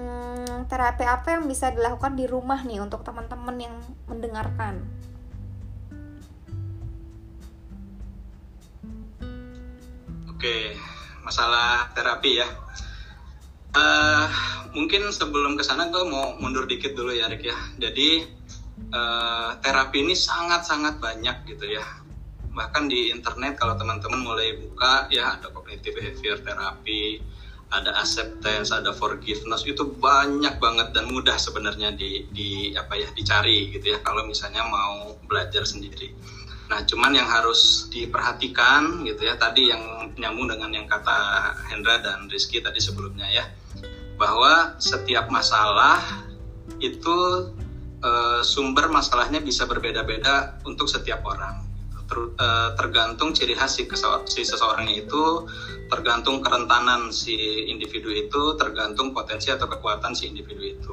hmm, 0.00 0.64
terapi 0.72 1.04
apa 1.04 1.36
yang 1.36 1.44
bisa 1.44 1.68
dilakukan 1.68 2.16
di 2.16 2.24
rumah 2.24 2.64
nih 2.64 2.80
untuk 2.80 3.04
teman-teman 3.04 3.56
yang 3.60 3.76
mendengarkan 4.08 4.80
Oke, 10.40 10.72
masalah 11.20 11.92
terapi 11.92 12.40
ya. 12.40 12.48
Uh, 13.76 14.24
mungkin 14.72 15.12
sebelum 15.12 15.52
ke 15.52 15.60
sana 15.60 15.92
gue 15.92 16.00
mau 16.08 16.32
mundur 16.40 16.64
dikit 16.64 16.96
dulu 16.96 17.12
ya 17.12 17.28
Rick 17.28 17.44
ya. 17.44 17.60
Jadi 17.76 18.24
uh, 18.88 19.52
terapi 19.60 20.00
ini 20.00 20.16
sangat-sangat 20.16 20.96
banyak 20.96 21.44
gitu 21.44 21.76
ya. 21.76 21.84
Bahkan 22.56 22.88
di 22.88 23.12
internet 23.12 23.60
kalau 23.60 23.76
teman-teman 23.76 24.24
mulai 24.24 24.56
buka 24.56 25.12
ya 25.12 25.36
ada 25.36 25.52
cognitive 25.52 25.92
behavior 25.92 26.40
therapy, 26.40 27.20
ada 27.70 27.94
acceptance, 28.02 28.74
ada 28.74 28.90
forgiveness 28.90 29.62
itu 29.62 29.86
banyak 30.02 30.58
banget 30.58 30.90
dan 30.90 31.06
mudah 31.06 31.38
sebenarnya 31.38 31.94
di, 31.94 32.26
di 32.34 32.74
apa 32.74 32.98
ya 32.98 33.06
dicari 33.14 33.70
gitu 33.70 33.94
ya 33.94 33.98
kalau 34.02 34.26
misalnya 34.26 34.66
mau 34.66 35.14
belajar 35.30 35.62
sendiri. 35.62 36.10
Nah, 36.70 36.86
cuman 36.86 37.14
yang 37.14 37.26
harus 37.26 37.90
diperhatikan 37.90 39.02
gitu 39.02 39.26
ya 39.26 39.34
tadi 39.34 39.74
yang 39.74 40.14
nyambung 40.14 40.54
dengan 40.54 40.70
yang 40.70 40.86
kata 40.86 41.50
Hendra 41.70 41.98
dan 41.98 42.30
Rizky 42.30 42.62
tadi 42.62 42.78
sebelumnya 42.78 43.26
ya, 43.26 43.46
bahwa 44.14 44.78
setiap 44.78 45.26
masalah 45.30 46.26
itu 46.78 47.18
e, 47.98 48.10
sumber 48.46 48.86
masalahnya 48.86 49.42
bisa 49.42 49.66
berbeda-beda 49.66 50.62
untuk 50.62 50.86
setiap 50.86 51.26
orang. 51.26 51.69
Ter, 52.10 52.18
e, 52.18 52.46
tergantung 52.74 53.30
ciri 53.30 53.54
khas 53.54 53.78
si, 53.78 53.86
si 54.26 54.42
seseorangnya 54.42 55.06
itu, 55.06 55.46
tergantung 55.86 56.42
kerentanan 56.42 57.14
si 57.14 57.38
individu 57.70 58.10
itu, 58.10 58.58
tergantung 58.58 59.14
potensi 59.14 59.54
atau 59.54 59.70
kekuatan 59.70 60.10
si 60.10 60.26
individu 60.26 60.62
itu. 60.66 60.92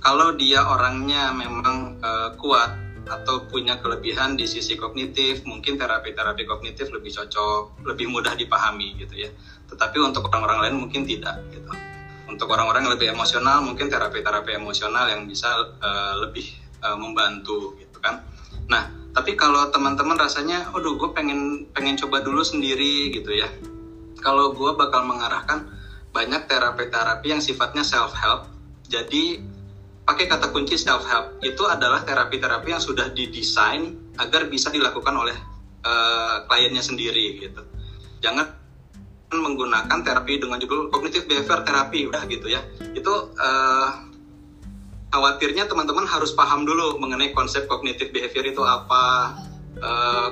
Kalau 0.00 0.32
dia 0.32 0.64
orangnya 0.64 1.36
memang 1.36 2.00
e, 2.00 2.10
kuat 2.40 2.80
atau 3.04 3.44
punya 3.44 3.76
kelebihan 3.84 4.40
di 4.40 4.48
sisi 4.48 4.80
kognitif, 4.80 5.44
mungkin 5.44 5.76
terapi-terapi 5.76 6.48
kognitif 6.48 6.88
lebih 6.88 7.12
cocok, 7.12 7.84
lebih 7.84 8.08
mudah 8.08 8.32
dipahami 8.32 8.96
gitu 8.96 9.28
ya. 9.28 9.30
Tetapi 9.68 10.00
untuk 10.00 10.32
orang-orang 10.32 10.64
lain 10.64 10.76
mungkin 10.88 11.04
tidak 11.04 11.44
gitu. 11.52 11.68
Untuk 12.24 12.48
orang-orang 12.48 12.88
yang 12.88 12.94
lebih 12.96 13.08
emosional, 13.12 13.60
mungkin 13.60 13.92
terapi-terapi 13.92 14.56
emosional 14.56 15.12
yang 15.12 15.28
bisa 15.28 15.76
uh, 15.84 16.14
lebih 16.24 16.48
uh, 16.80 16.96
membantu 16.96 17.76
gitu 17.76 18.00
kan. 18.00 18.24
Nah, 18.64 19.03
tapi 19.14 19.38
kalau 19.38 19.70
teman-teman 19.70 20.18
rasanya, 20.18 20.74
aduh 20.74 20.98
gue 20.98 21.14
pengen 21.14 21.70
pengen 21.70 21.94
coba 21.94 22.18
dulu 22.26 22.42
sendiri 22.42 23.14
gitu 23.14 23.30
ya. 23.30 23.46
Kalau 24.18 24.50
gue 24.50 24.74
bakal 24.74 25.06
mengarahkan 25.06 25.70
banyak 26.10 26.50
terapi-terapi 26.50 27.26
yang 27.30 27.38
sifatnya 27.38 27.86
self 27.86 28.10
help. 28.18 28.50
Jadi 28.90 29.38
pakai 30.02 30.26
kata 30.26 30.50
kunci 30.50 30.74
self 30.74 31.06
help 31.06 31.38
itu 31.46 31.62
adalah 31.62 32.02
terapi-terapi 32.02 32.74
yang 32.74 32.82
sudah 32.82 33.14
didesain 33.14 33.94
agar 34.18 34.50
bisa 34.50 34.74
dilakukan 34.74 35.14
oleh 35.14 35.34
uh, 35.86 36.42
kliennya 36.50 36.82
sendiri 36.82 37.38
gitu. 37.38 37.62
Jangan 38.18 38.50
menggunakan 39.30 39.98
terapi 40.02 40.42
dengan 40.42 40.58
judul 40.58 40.90
cognitive 40.90 41.26
behavior 41.30 41.62
therapy 41.62 42.10
udah 42.10 42.22
gitu 42.26 42.50
ya. 42.50 42.66
Itu 42.98 43.30
uh, 43.38 44.03
khawatirnya 45.14 45.70
teman-teman 45.70 46.10
harus 46.10 46.34
paham 46.34 46.66
dulu 46.66 46.98
mengenai 46.98 47.30
konsep 47.30 47.70
cognitive 47.70 48.10
behavior 48.10 48.50
itu 48.50 48.62
apa, 48.66 49.38
uh, 49.78 50.28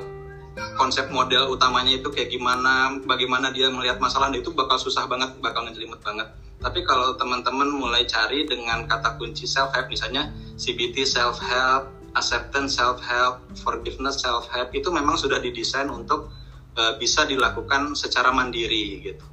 konsep 0.75 1.07
model 1.15 1.55
utamanya 1.55 2.03
itu 2.03 2.11
kayak 2.11 2.35
gimana, 2.35 2.99
bagaimana 3.07 3.55
dia 3.55 3.71
melihat 3.71 4.03
masalah 4.03 4.35
itu 4.35 4.51
bakal 4.51 4.75
susah 4.83 5.07
banget, 5.07 5.39
bakal 5.39 5.62
ngejelimet 5.71 6.03
banget 6.03 6.27
tapi 6.62 6.87
kalau 6.87 7.19
teman-teman 7.19 7.67
mulai 7.75 8.07
cari 8.07 8.47
dengan 8.47 8.87
kata 8.87 9.19
kunci 9.19 9.51
self 9.51 9.75
help 9.75 9.91
misalnya 9.91 10.31
CBT 10.55 11.03
self 11.03 11.43
help, 11.43 11.91
acceptance 12.15 12.79
self 12.79 13.03
help, 13.03 13.43
forgiveness 13.59 14.23
self 14.23 14.47
help 14.55 14.71
itu 14.71 14.87
memang 14.95 15.19
sudah 15.19 15.43
didesain 15.43 15.91
untuk 15.91 16.31
uh, 16.79 16.95
bisa 17.03 17.27
dilakukan 17.27 17.99
secara 17.99 18.31
mandiri 18.31 19.03
gitu. 19.03 19.27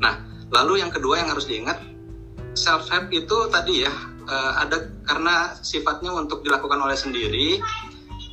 Nah, 0.00 0.24
lalu 0.48 0.80
yang 0.80 0.88
kedua 0.88 1.20
yang 1.20 1.28
harus 1.28 1.44
diingat 1.44 1.76
self 2.56 2.88
help 2.88 3.12
itu 3.12 3.36
tadi 3.52 3.84
ya 3.84 3.92
uh, 4.30 4.52
ada 4.62 4.86
karena 5.04 5.58
sifatnya 5.60 6.14
untuk 6.14 6.46
dilakukan 6.46 6.78
oleh 6.78 6.94
sendiri 6.94 7.58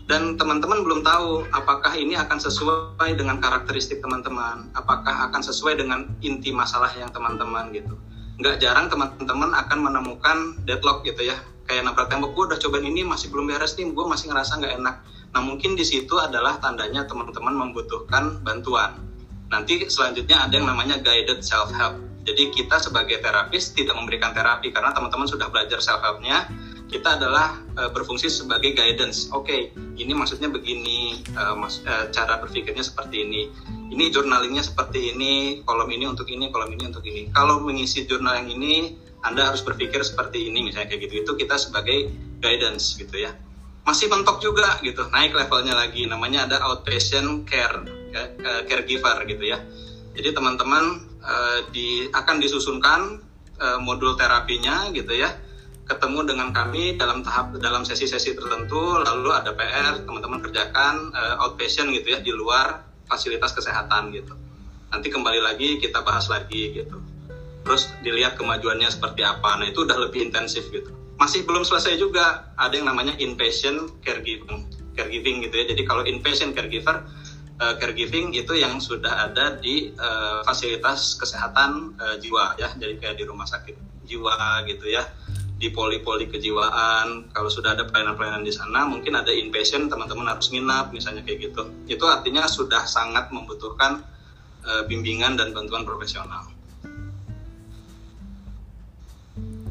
dan 0.08 0.40
teman-teman 0.40 0.88
belum 0.88 1.04
tahu 1.04 1.44
apakah 1.52 1.92
ini 2.00 2.16
akan 2.16 2.40
sesuai 2.40 3.20
dengan 3.20 3.44
karakteristik 3.44 4.00
teman-teman, 4.00 4.72
apakah 4.72 5.28
akan 5.28 5.42
sesuai 5.44 5.84
dengan 5.84 6.08
inti 6.24 6.56
masalah 6.56 6.88
yang 6.96 7.12
teman-teman 7.12 7.76
gitu. 7.76 8.00
Nggak 8.40 8.64
jarang 8.64 8.88
teman-teman 8.88 9.52
akan 9.52 9.80
menemukan 9.84 10.38
deadlock 10.64 11.04
gitu 11.04 11.28
ya 11.28 11.36
kayak 11.68 11.84
nabrak 11.84 12.08
tembok 12.08 12.32
gue 12.32 12.56
udah 12.56 12.60
cobain 12.64 12.88
ini 12.88 13.04
masih 13.04 13.28
belum 13.28 13.52
beres 13.52 13.76
nih 13.76 13.92
gue 13.92 14.06
masih 14.08 14.32
ngerasa 14.32 14.64
nggak 14.64 14.74
enak. 14.80 14.96
Nah 15.36 15.42
mungkin 15.44 15.76
di 15.76 15.84
situ 15.84 16.16
adalah 16.16 16.56
tandanya 16.64 17.04
teman-teman 17.04 17.68
membutuhkan 17.68 18.40
bantuan. 18.48 18.96
Nanti 19.52 19.92
selanjutnya 19.92 20.48
ada 20.48 20.54
yang 20.56 20.72
namanya 20.72 21.04
guided 21.04 21.44
self 21.44 21.68
help 21.76 22.07
jadi 22.28 22.52
kita 22.52 22.76
sebagai 22.84 23.24
terapis 23.24 23.72
tidak 23.72 23.96
memberikan 23.96 24.36
terapi 24.36 24.76
karena 24.76 24.92
teman-teman 24.92 25.32
sudah 25.32 25.48
belajar 25.48 25.80
self 25.80 26.04
helpnya 26.04 26.44
kita 26.88 27.20
adalah 27.20 27.60
uh, 27.76 27.92
berfungsi 27.92 28.32
sebagai 28.32 28.72
guidance. 28.72 29.28
Oke, 29.36 29.44
okay, 29.44 29.62
ini 30.00 30.16
maksudnya 30.16 30.48
begini, 30.48 31.20
uh, 31.36 31.52
mas, 31.52 31.84
uh, 31.84 32.08
cara 32.16 32.40
berpikirnya 32.40 32.80
seperti 32.80 33.28
ini. 33.28 33.52
Ini 33.92 34.08
journalingnya 34.12 34.64
seperti 34.64 35.12
ini, 35.16 35.64
kolom 35.68 35.88
ini 35.92 36.08
untuk 36.08 36.28
ini, 36.32 36.48
kolom 36.48 36.72
ini 36.72 36.84
untuk 36.88 37.04
ini. 37.04 37.28
Kalau 37.36 37.60
mengisi 37.60 38.08
jurnal 38.08 38.40
yang 38.44 38.50
ini, 38.56 38.96
Anda 39.24 39.52
harus 39.52 39.64
berpikir 39.68 40.00
seperti 40.00 40.48
ini, 40.48 40.72
misalnya 40.72 40.88
kayak 40.88 41.12
gitu. 41.12 41.28
Itu 41.28 41.32
kita 41.36 41.60
sebagai 41.60 42.08
guidance 42.40 42.96
gitu 42.96 43.20
ya. 43.20 43.36
Masih 43.84 44.08
mentok 44.08 44.40
juga 44.40 44.80
gitu, 44.80 45.08
naik 45.12 45.36
levelnya 45.36 45.76
lagi. 45.76 46.08
Namanya 46.08 46.48
ada 46.48 46.64
outpatient 46.72 47.44
care, 47.48 47.84
uh, 48.16 48.62
caregiver 48.64 49.28
gitu 49.28 49.44
ya. 49.44 49.60
Jadi 50.16 50.32
teman-teman 50.32 51.07
uh, 51.28 51.60
di, 51.70 52.08
akan 52.10 52.40
disusunkan 52.40 53.20
uh, 53.60 53.80
modul 53.84 54.16
terapinya 54.16 54.88
gitu 54.96 55.12
ya. 55.14 55.36
Ketemu 55.88 56.28
dengan 56.28 56.52
kami 56.52 57.00
dalam 57.00 57.24
tahap 57.24 57.56
dalam 57.64 57.88
sesi-sesi 57.88 58.36
tertentu 58.36 59.00
lalu 59.00 59.32
ada 59.32 59.56
PR 59.56 60.04
teman-teman 60.04 60.44
kerjakan 60.44 61.16
uh, 61.16 61.44
outpatient 61.48 61.92
gitu 61.96 62.08
ya 62.16 62.20
di 62.20 62.32
luar 62.32 62.84
fasilitas 63.08 63.56
kesehatan 63.56 64.12
gitu. 64.12 64.36
Nanti 64.92 65.08
kembali 65.08 65.40
lagi 65.40 65.80
kita 65.80 66.04
bahas 66.04 66.28
lagi 66.28 66.76
gitu. 66.76 67.00
Terus 67.64 67.92
dilihat 68.04 68.40
kemajuannya 68.40 68.88
seperti 68.88 69.24
apa. 69.24 69.60
Nah 69.60 69.68
itu 69.68 69.84
udah 69.84 69.96
lebih 70.08 70.28
intensif 70.28 70.68
gitu. 70.72 70.92
Masih 71.20 71.44
belum 71.44 71.64
selesai 71.64 72.00
juga. 72.00 72.52
Ada 72.60 72.80
yang 72.84 72.88
namanya 72.92 73.16
inpatient 73.20 74.04
caregiving 74.04 74.68
caregiving 74.96 75.44
gitu 75.44 75.56
ya. 75.56 75.66
Jadi 75.72 75.82
kalau 75.88 76.04
inpatient 76.04 76.52
caregiver 76.56 77.04
uh, 77.62 77.76
caregiving 77.78 78.34
itu 78.34 78.54
yang 78.58 78.78
sudah 78.78 79.30
ada 79.30 79.58
di 79.58 79.94
uh, 79.98 80.42
fasilitas 80.46 81.18
kesehatan 81.18 81.98
uh, 81.98 82.16
jiwa 82.22 82.58
ya. 82.58 82.70
Jadi 82.78 83.02
kayak 83.02 83.16
di 83.22 83.26
rumah 83.26 83.46
sakit 83.50 84.06
jiwa 84.06 84.64
gitu 84.70 84.88
ya. 84.90 85.06
Di 85.58 85.74
poli-poli 85.74 86.30
kejiwaan. 86.30 87.34
Kalau 87.34 87.50
sudah 87.50 87.74
ada 87.74 87.90
pelayanan-pelayanan 87.90 88.46
di 88.46 88.54
sana 88.54 88.86
mungkin 88.86 89.18
ada 89.18 89.34
inpatient 89.34 89.90
teman-teman 89.90 90.30
harus 90.30 90.54
nginap 90.54 90.94
misalnya 90.94 91.26
kayak 91.26 91.50
gitu. 91.50 91.66
Itu 91.90 92.06
artinya 92.06 92.46
sudah 92.46 92.86
sangat 92.86 93.34
membutuhkan 93.34 94.06
uh, 94.66 94.84
bimbingan 94.86 95.34
dan 95.34 95.58
bantuan 95.58 95.82
profesional. 95.82 96.54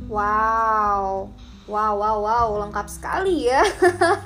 Wow, 0.07 1.35
wow, 1.67 1.99
wow, 1.99 2.19
wow, 2.23 2.49
lengkap 2.67 2.87
sekali 2.87 3.51
ya. 3.51 3.63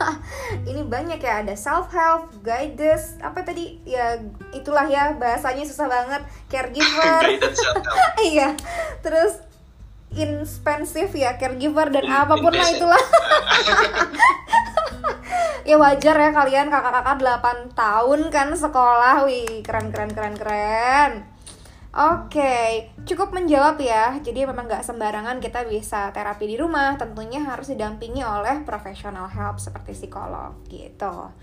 Ini 0.68 0.85
banyak 0.85 1.20
ya, 1.20 1.40
ada 1.40 1.56
self 1.56 1.88
help, 1.92 2.30
guidance, 2.44 3.16
apa 3.25 3.40
tadi? 3.40 3.80
Ya 3.88 4.20
itulah 4.52 4.85
ya 4.87 5.16
bahasanya 5.16 5.64
susah 5.64 5.88
banget. 5.88 6.23
Caregiver. 6.52 7.40
Iya. 8.30 8.52
Terus 9.00 9.40
inspensif 10.12 11.14
ya 11.16 11.38
caregiver 11.38 11.88
dan 11.88 12.04
In, 12.04 12.12
apa 12.12 12.35
pun 12.37 12.52
lah 12.52 12.68
itulah. 12.68 13.04
ya 15.62 15.78
wajar 15.78 16.16
ya 16.18 16.30
kalian 16.35 16.66
kakak-kakak 16.68 17.16
8 17.73 17.78
tahun 17.78 18.20
kan 18.28 18.49
sekolah. 18.52 19.25
Wih, 19.25 19.64
keren 19.64 19.88
keren 19.88 20.12
keren 20.12 20.37
keren. 20.37 21.29
Oke, 21.90 22.87
cukup 23.02 23.35
menjawab 23.35 23.82
ya. 23.82 24.14
Jadi 24.23 24.47
memang 24.47 24.70
nggak 24.70 24.87
sembarangan 24.87 25.42
kita 25.42 25.66
bisa 25.66 26.14
terapi 26.14 26.47
di 26.47 26.54
rumah. 26.54 26.94
Tentunya 26.94 27.42
harus 27.42 27.66
didampingi 27.66 28.23
oleh 28.23 28.62
profesional 28.62 29.26
help 29.26 29.59
seperti 29.59 29.99
psikolog 29.99 30.54
gitu. 30.70 31.35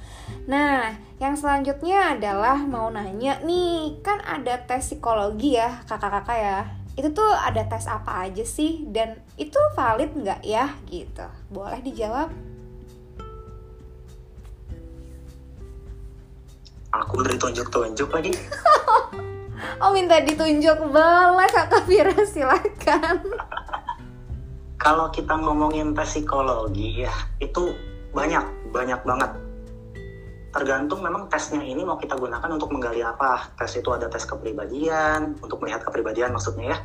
Nah, 0.48 0.96
yang 1.20 1.36
selanjutnya 1.36 2.16
adalah 2.16 2.64
mau 2.64 2.88
nanya 2.88 3.44
nih, 3.44 4.00
kan 4.00 4.24
ada 4.24 4.64
tes 4.64 4.88
psikologi 4.88 5.60
ya 5.60 5.84
kakak-kakak 5.84 6.40
ya. 6.40 6.60
Itu 6.96 7.12
tuh 7.12 7.28
ada 7.28 7.68
tes 7.68 7.84
apa 7.92 8.32
aja 8.32 8.48
sih? 8.48 8.88
Dan 8.88 9.20
itu 9.36 9.60
valid 9.76 10.16
nggak 10.16 10.48
ya 10.48 10.72
gitu? 10.88 11.28
Boleh 11.52 11.84
dijawab? 11.84 12.32
Aku 16.96 17.20
udah 17.20 17.36
ditunjuk-tunjuk 17.36 18.10
lagi. 18.16 18.32
Oh 19.82 19.92
minta 19.94 20.22
ditunjuk 20.22 20.90
boleh 20.94 21.50
kakak 21.50 21.84
Vira 21.90 22.14
silakan. 22.26 23.26
Kalau 24.78 25.10
kita 25.10 25.34
ngomongin 25.34 25.98
tes 25.98 26.14
psikologi 26.14 27.04
ya 27.04 27.14
itu 27.42 27.74
banyak 28.14 28.46
banyak 28.70 29.02
banget. 29.02 29.32
Tergantung 30.54 31.06
memang 31.06 31.30
tesnya 31.30 31.62
ini 31.62 31.86
mau 31.86 31.98
kita 31.98 32.18
gunakan 32.18 32.50
untuk 32.50 32.74
menggali 32.74 33.02
apa. 33.02 33.52
Tes 33.58 33.78
itu 33.78 33.90
ada 33.94 34.10
tes 34.10 34.26
kepribadian 34.26 35.38
untuk 35.42 35.62
melihat 35.62 35.86
kepribadian 35.86 36.34
maksudnya 36.34 36.78
ya. 36.78 36.80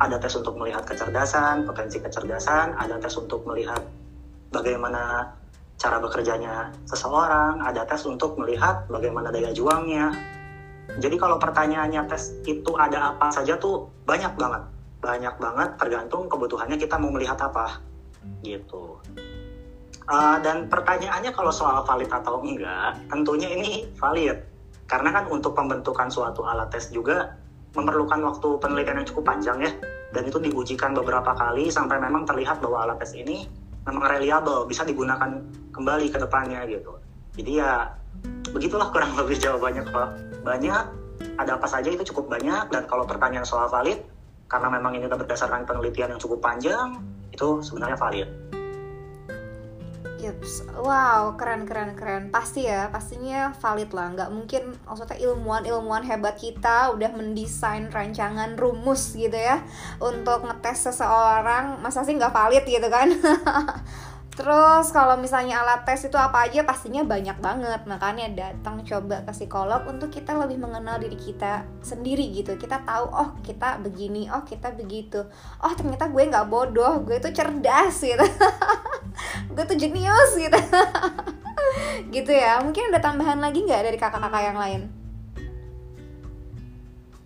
Ada 0.00 0.18
tes 0.18 0.34
untuk 0.34 0.58
melihat 0.58 0.82
kecerdasan, 0.84 1.64
potensi 1.68 2.02
kecerdasan, 2.02 2.74
ada 2.76 2.98
tes 2.98 3.14
untuk 3.14 3.46
melihat 3.46 3.80
bagaimana 4.50 5.30
cara 5.78 6.00
bekerjanya 6.02 6.72
seseorang, 6.88 7.62
ada 7.62 7.86
tes 7.86 8.02
untuk 8.06 8.34
melihat 8.40 8.86
bagaimana 8.90 9.30
daya 9.30 9.54
juangnya, 9.54 10.10
jadi 11.00 11.16
kalau 11.16 11.40
pertanyaannya 11.40 12.06
tes 12.06 12.36
itu 12.44 12.70
ada 12.76 13.16
apa 13.16 13.32
saja 13.32 13.56
tuh 13.56 13.88
banyak 14.04 14.36
banget, 14.36 14.62
banyak 15.00 15.34
banget 15.40 15.70
tergantung 15.80 16.28
kebutuhannya 16.28 16.76
kita 16.76 17.00
mau 17.00 17.10
melihat 17.10 17.40
apa, 17.40 17.80
gitu. 18.44 19.00
Uh, 20.04 20.36
dan 20.44 20.68
pertanyaannya 20.68 21.32
kalau 21.32 21.48
soal 21.48 21.80
valid 21.88 22.12
atau 22.12 22.44
enggak, 22.44 23.00
tentunya 23.08 23.48
ini 23.56 23.88
valid. 23.96 24.36
Karena 24.84 25.16
kan 25.16 25.24
untuk 25.32 25.56
pembentukan 25.56 26.12
suatu 26.12 26.44
alat 26.44 26.68
tes 26.68 26.92
juga 26.92 27.40
memerlukan 27.72 28.20
waktu 28.20 28.48
penelitian 28.60 29.00
yang 29.00 29.08
cukup 29.08 29.24
panjang 29.32 29.58
ya. 29.64 29.72
Dan 30.12 30.28
itu 30.28 30.36
diujikan 30.36 30.92
beberapa 30.92 31.32
kali 31.32 31.72
sampai 31.72 31.96
memang 31.98 32.28
terlihat 32.28 32.60
bahwa 32.60 32.84
alat 32.84 33.00
tes 33.00 33.16
ini 33.16 33.48
memang 33.88 34.04
reliable, 34.04 34.68
bisa 34.68 34.84
digunakan 34.84 35.40
kembali 35.72 36.12
ke 36.12 36.20
depannya 36.20 36.68
gitu. 36.68 37.00
Jadi 37.40 37.64
ya 37.64 37.88
begitulah 38.54 38.88
kurang 38.94 39.12
lebih 39.20 39.36
jawabannya 39.42 39.82
Pak. 39.90 40.08
Banyak, 40.46 40.84
ada 41.36 41.58
apa 41.58 41.66
saja 41.66 41.90
itu 41.90 42.06
cukup 42.14 42.38
banyak 42.38 42.70
dan 42.70 42.86
kalau 42.86 43.02
pertanyaan 43.02 43.44
soal 43.44 43.66
valid 43.66 43.98
karena 44.46 44.70
memang 44.70 44.94
ini 44.94 45.10
berdasarkan 45.10 45.66
penelitian 45.66 46.14
yang 46.14 46.20
cukup 46.22 46.38
panjang 46.38 47.02
itu 47.34 47.58
sebenarnya 47.60 47.98
valid. 47.98 48.28
Yups, 50.24 50.64
wow, 50.80 51.36
keren 51.36 51.68
keren 51.68 51.92
keren. 51.92 52.32
Pasti 52.32 52.64
ya, 52.64 52.88
pastinya 52.88 53.52
valid 53.60 53.92
lah. 53.92 54.08
Nggak 54.16 54.30
mungkin, 54.32 54.62
maksudnya 54.88 55.20
ilmuwan 55.20 55.68
ilmuwan 55.68 56.00
hebat 56.00 56.40
kita 56.40 56.96
udah 56.96 57.12
mendesain 57.12 57.92
rancangan 57.92 58.56
rumus 58.56 59.12
gitu 59.12 59.36
ya 59.36 59.60
untuk 60.00 60.48
ngetes 60.48 60.88
seseorang, 60.88 61.76
masa 61.84 62.08
sih 62.08 62.16
nggak 62.16 62.32
valid 62.32 62.64
gitu 62.64 62.88
kan? 62.88 63.12
Terus 64.34 64.90
kalau 64.90 65.14
misalnya 65.14 65.62
alat 65.62 65.86
tes 65.86 66.10
itu 66.10 66.18
apa 66.18 66.50
aja 66.50 66.66
pastinya 66.66 67.06
banyak 67.06 67.38
banget. 67.38 67.86
Makanya 67.86 68.26
datang 68.34 68.82
coba 68.82 69.22
ke 69.22 69.30
psikolog 69.30 69.86
untuk 69.86 70.10
kita 70.10 70.34
lebih 70.34 70.58
mengenal 70.58 70.98
diri 70.98 71.14
kita 71.14 71.62
sendiri 71.78 72.34
gitu. 72.34 72.58
Kita 72.58 72.82
tahu 72.82 73.06
oh 73.14 73.30
kita 73.46 73.78
begini, 73.78 74.26
oh 74.34 74.42
kita 74.42 74.74
begitu. 74.74 75.22
Oh 75.62 75.72
ternyata 75.78 76.10
gue 76.10 76.22
gak 76.26 76.50
bodoh, 76.50 77.06
gue 77.06 77.22
tuh 77.22 77.30
cerdas 77.30 77.94
gitu. 78.02 78.26
Gue 79.54 79.62
tuh 79.62 79.78
jenius 79.78 80.34
gitu. 80.34 80.58
Gitu 82.10 82.32
ya, 82.34 82.58
mungkin 82.58 82.90
ada 82.90 82.98
tambahan 82.98 83.38
lagi 83.38 83.62
gak 83.62 83.86
dari 83.86 83.94
kakak-kakak 83.94 84.42
yang 84.42 84.58
lain? 84.58 84.80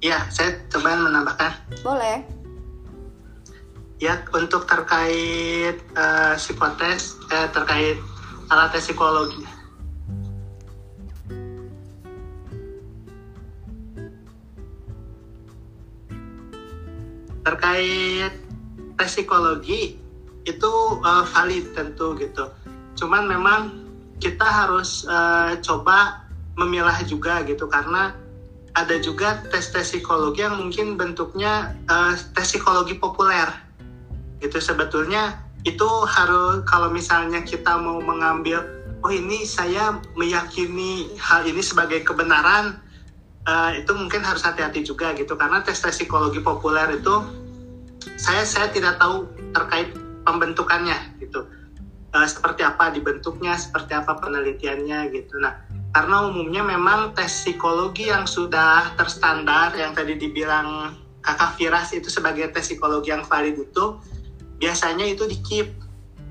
Iya, 0.05 0.29
saya 0.29 0.61
coba 0.69 1.01
menambahkan. 1.01 1.53
Boleh 1.81 2.38
ya 3.99 4.23
untuk 4.31 4.63
terkait 4.65 5.83
uh, 5.99 6.35
psikotes 6.39 7.19
eh, 7.35 7.49
terkait 7.51 7.99
alat 8.47 8.71
tes 8.71 8.87
psikologi. 8.87 9.43
Terkait 17.43 18.33
tes 18.95 19.11
psikologi 19.11 19.99
itu 20.47 20.73
uh, 21.03 21.27
valid 21.35 21.75
tentu 21.75 22.15
gitu. 22.17 22.55
Cuman 22.95 23.27
memang 23.27 23.61
kita 24.23 24.47
harus 24.47 25.03
uh, 25.11 25.59
coba 25.59 26.23
memilah 26.55 27.03
juga 27.03 27.43
gitu. 27.43 27.67
Karena 27.67 28.15
ada 28.79 28.95
juga 29.03 29.43
tes-tes 29.51 29.91
psikologi 29.91 30.47
yang 30.47 30.55
mungkin 30.55 30.95
bentuknya 30.95 31.75
uh, 31.91 32.15
tes 32.15 32.47
psikologi 32.47 32.95
populer 32.95 33.68
itu 34.39 34.59
sebetulnya 34.63 35.43
itu 35.67 35.89
harus 36.07 36.63
kalau 36.65 36.89
misalnya 36.89 37.43
kita 37.43 37.75
mau 37.79 37.99
mengambil 37.99 38.63
oh 39.03 39.13
ini 39.13 39.47
saya 39.47 39.99
meyakini 40.15 41.15
hal 41.19 41.47
ini 41.47 41.63
sebagai 41.63 42.03
kebenaran 42.07 42.79
uh, 43.47 43.71
itu 43.75 43.91
mungkin 43.95 44.23
harus 44.23 44.43
hati-hati 44.43 44.83
juga 44.83 45.15
gitu. 45.15 45.35
Karena 45.35 45.63
tes 45.63 45.79
tes 45.79 45.95
psikologi 45.95 46.43
populer 46.43 46.99
itu 46.99 47.15
saya 48.19 48.43
saya 48.47 48.71
tidak 48.71 48.99
tahu 48.99 49.27
terkait 49.55 49.95
pembentukannya 50.27 51.19
gitu. 51.23 51.47
Uh, 52.09 52.25
seperti 52.25 52.65
apa 52.65 52.89
dibentuknya 52.89 53.59
seperti 53.59 53.93
apa 53.95 54.17
penelitiannya 54.19 55.13
gitu. 55.15 55.39
Nah 55.43 55.55
karena 55.93 56.29
umumnya 56.29 56.63
memang 56.63 57.17
tes 57.17 57.33
psikologi 57.45 58.11
yang 58.11 58.29
sudah 58.29 58.95
terstandar 58.95 59.73
yang 59.75 59.97
tadi 59.97 60.15
dibilang 60.15 60.95
kakak 61.25 61.59
Firas 61.59 61.93
itu 61.93 62.09
sebagai 62.09 62.49
tes 62.55 62.65
psikologi 62.65 63.13
yang 63.13 63.25
valid 63.27 63.57
itu 63.57 63.99
biasanya 64.59 65.07
itu 65.07 65.25
di 65.31 65.39
keep 65.47 65.69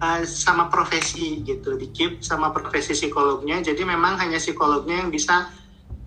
uh, 0.04 0.22
sama 0.28 0.70
profesi 0.70 1.42
gitu 1.42 1.80
di 1.80 1.90
keep 1.92 2.22
sama 2.22 2.54
profesi 2.54 2.94
psikolognya. 2.94 3.64
Jadi 3.64 3.82
memang 3.88 4.20
hanya 4.22 4.38
psikolognya 4.38 5.02
yang 5.02 5.10
bisa 5.10 5.50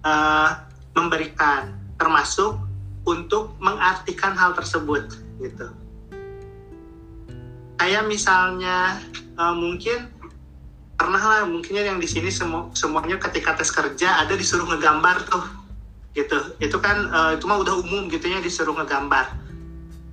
uh, 0.05 0.51
memberikan 0.95 1.75
termasuk 1.97 2.57
untuk 3.09 3.57
mengartikan 3.59 4.37
hal 4.37 4.53
tersebut 4.53 5.09
gitu. 5.41 5.67
Kayak 7.81 8.05
misalnya 8.13 9.01
uh, 9.41 9.57
mungkin 9.57 10.13
pernah 11.01 11.21
lah 11.21 11.43
mungkinnya 11.49 11.89
yang 11.89 11.97
di 11.97 12.05
sini 12.05 12.29
semu 12.29 12.69
semuanya 12.77 13.17
ketika 13.17 13.57
tes 13.57 13.73
kerja 13.73 14.21
ada 14.21 14.37
disuruh 14.37 14.69
ngegambar 14.69 15.25
tuh 15.25 15.45
gitu. 16.13 16.39
Itu 16.61 16.77
kan 16.77 17.09
uh, 17.09 17.31
itu 17.41 17.49
mah 17.49 17.65
udah 17.65 17.81
umum 17.81 18.13
gitu 18.13 18.29
ya 18.29 18.45
disuruh 18.45 18.77
ngegambar. 18.77 19.33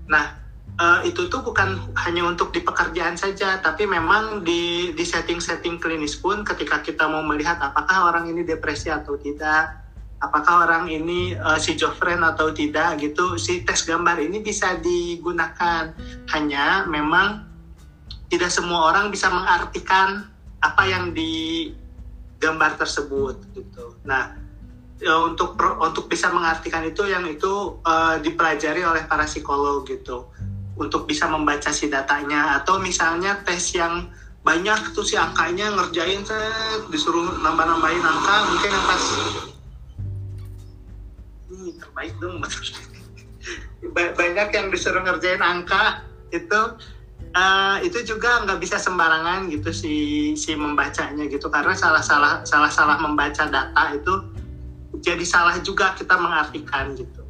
Nah 0.08 0.47
uh, 0.78 1.00
itu 1.04 1.28
tuh 1.28 1.42
bukan 1.42 1.78
hanya 2.06 2.24
untuk 2.26 2.54
di 2.54 2.62
pekerjaan 2.62 3.18
saja, 3.18 3.60
tapi 3.60 3.90
memang 3.90 4.46
di 4.46 4.94
di 4.94 5.04
setting-setting 5.04 5.82
klinis 5.82 6.18
pun 6.18 6.46
ketika 6.46 6.82
kita 6.86 7.10
mau 7.10 7.26
melihat 7.26 7.58
apakah 7.60 8.14
orang 8.14 8.30
ini 8.30 8.46
depresi 8.46 8.94
atau 8.94 9.18
tidak, 9.18 9.74
apakah 10.22 10.70
orang 10.70 10.90
ini 10.90 11.34
uh, 11.36 11.58
si 11.58 11.74
Jofren 11.76 12.22
atau 12.22 12.54
tidak 12.54 13.02
gitu, 13.02 13.36
si 13.42 13.66
tes 13.66 13.84
gambar 13.84 14.22
ini 14.22 14.42
bisa 14.42 14.78
digunakan. 14.78 15.94
Hanya 16.32 16.86
memang 16.86 17.46
tidak 18.30 18.54
semua 18.54 18.94
orang 18.94 19.10
bisa 19.10 19.34
mengartikan 19.34 20.30
apa 20.62 20.84
yang 20.86 21.14
di 21.14 21.72
gambar 22.38 22.78
tersebut 22.78 23.40
gitu. 23.58 23.98
Nah, 24.06 24.38
ya, 25.02 25.26
untuk 25.26 25.58
untuk 25.82 26.06
bisa 26.06 26.30
mengartikan 26.30 26.86
itu 26.86 27.06
yang 27.10 27.26
itu 27.26 27.82
uh, 27.82 28.22
dipelajari 28.22 28.86
oleh 28.86 29.10
para 29.10 29.26
psikolog 29.26 29.82
gitu 29.90 30.30
untuk 30.78 31.10
bisa 31.10 31.26
membaca 31.28 31.74
si 31.74 31.90
datanya. 31.90 32.62
Atau 32.62 32.80
misalnya 32.80 33.42
tes 33.44 33.74
yang 33.74 34.08
banyak 34.46 34.96
tuh 34.96 35.04
si 35.04 35.20
angkanya 35.20 35.76
ngerjain 35.76 36.24
set 36.24 36.88
disuruh 36.88 37.36
nambah-nambahin 37.44 38.00
angka 38.00 38.36
mungkin 38.48 38.70
yang 38.72 38.86
pas. 38.88 39.04
Ini 41.52 41.70
terbaik 41.76 42.14
dong 42.24 42.40
banyak 43.98 44.48
yang 44.56 44.68
disuruh 44.72 45.04
ngerjain 45.04 45.44
angka 45.44 46.08
itu 46.32 46.60
uh, 47.36 47.78
itu 47.84 48.08
juga 48.08 48.48
nggak 48.48 48.60
bisa 48.64 48.80
sembarangan 48.80 49.52
gitu 49.52 49.70
si 49.76 49.96
si 50.40 50.56
membacanya 50.56 51.28
gitu. 51.28 51.52
Karena 51.52 51.76
salah 51.76 52.00
salah 52.00 52.48
salah 52.48 52.72
salah 52.72 52.96
membaca 53.04 53.52
data 53.52 53.84
itu 53.92 54.14
jadi 55.04 55.28
salah 55.28 55.60
juga 55.60 55.92
kita 56.00 56.16
mengartikan 56.16 56.96
gitu. 56.96 57.28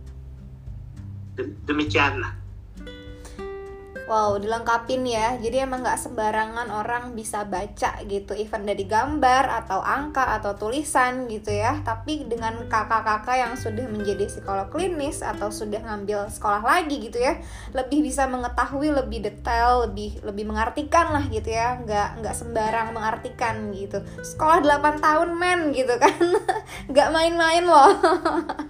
Demikian 1.65 2.21
lah 2.21 2.36
Wow, 4.07 4.39
dilengkapin 4.39 5.03
ya. 5.03 5.35
Jadi 5.35 5.67
emang 5.67 5.83
nggak 5.83 5.99
sembarangan 5.99 6.71
orang 6.71 7.11
bisa 7.11 7.43
baca 7.43 7.99
gitu, 8.07 8.31
even 8.39 8.63
dari 8.63 8.87
gambar 8.87 9.51
atau 9.51 9.83
angka 9.83 10.31
atau 10.39 10.55
tulisan 10.55 11.27
gitu 11.27 11.51
ya. 11.51 11.83
Tapi 11.83 12.23
dengan 12.23 12.55
kakak-kakak 12.71 13.35
yang 13.35 13.53
sudah 13.59 13.83
menjadi 13.91 14.31
psikolog 14.31 14.71
klinis 14.71 15.19
atau 15.19 15.51
sudah 15.51 15.83
ngambil 15.83 16.31
sekolah 16.31 16.63
lagi 16.63 17.03
gitu 17.03 17.19
ya, 17.19 17.35
lebih 17.75 17.99
bisa 17.99 18.31
mengetahui 18.31 18.95
lebih 18.95 19.27
detail, 19.27 19.83
lebih 19.91 20.23
lebih 20.23 20.55
mengartikan 20.55 21.11
lah 21.11 21.27
gitu 21.27 21.51
ya. 21.51 21.75
Nggak 21.83 22.23
nggak 22.23 22.35
sembarang 22.39 22.95
mengartikan 22.95 23.75
gitu. 23.75 23.99
Sekolah 24.23 24.63
8 24.63 25.03
tahun 25.03 25.35
men 25.35 25.75
gitu 25.75 25.99
kan, 25.99 26.15
nggak 26.95 27.11
main-main 27.11 27.67
loh. 27.67 27.91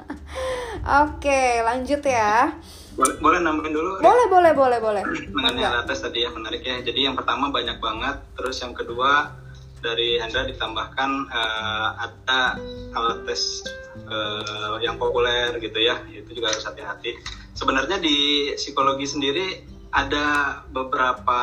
Oke, 1.06 1.62
lanjut 1.62 2.02
ya 2.02 2.58
boleh, 2.98 3.16
boleh 3.22 3.40
nambahin 3.46 3.74
dulu? 3.78 3.92
Boleh 4.02 4.26
ya? 4.26 4.34
boleh 4.34 4.52
boleh 4.58 4.80
boleh. 4.82 5.04
Mengenai 5.30 5.64
alat 5.64 5.86
tes 5.86 6.02
tadi 6.02 6.26
ya 6.26 6.34
menarik 6.34 6.66
ya. 6.66 6.82
Jadi 6.82 7.06
yang 7.06 7.14
pertama 7.14 7.54
banyak 7.54 7.78
banget. 7.78 8.18
Terus 8.34 8.58
yang 8.66 8.74
kedua 8.74 9.38
dari 9.86 10.18
Hendra 10.18 10.50
ditambahkan 10.50 11.12
uh, 11.30 11.90
ada 12.02 12.58
alat 12.98 13.20
tes 13.30 13.62
uh, 14.10 14.82
yang 14.82 14.98
populer 14.98 15.54
gitu 15.62 15.78
ya. 15.78 16.02
Itu 16.10 16.34
juga 16.34 16.50
harus 16.50 16.66
hati-hati. 16.66 17.22
Sebenarnya 17.54 18.02
di 18.02 18.52
psikologi 18.58 19.06
sendiri 19.06 19.48
ada 19.94 20.60
beberapa 20.74 21.42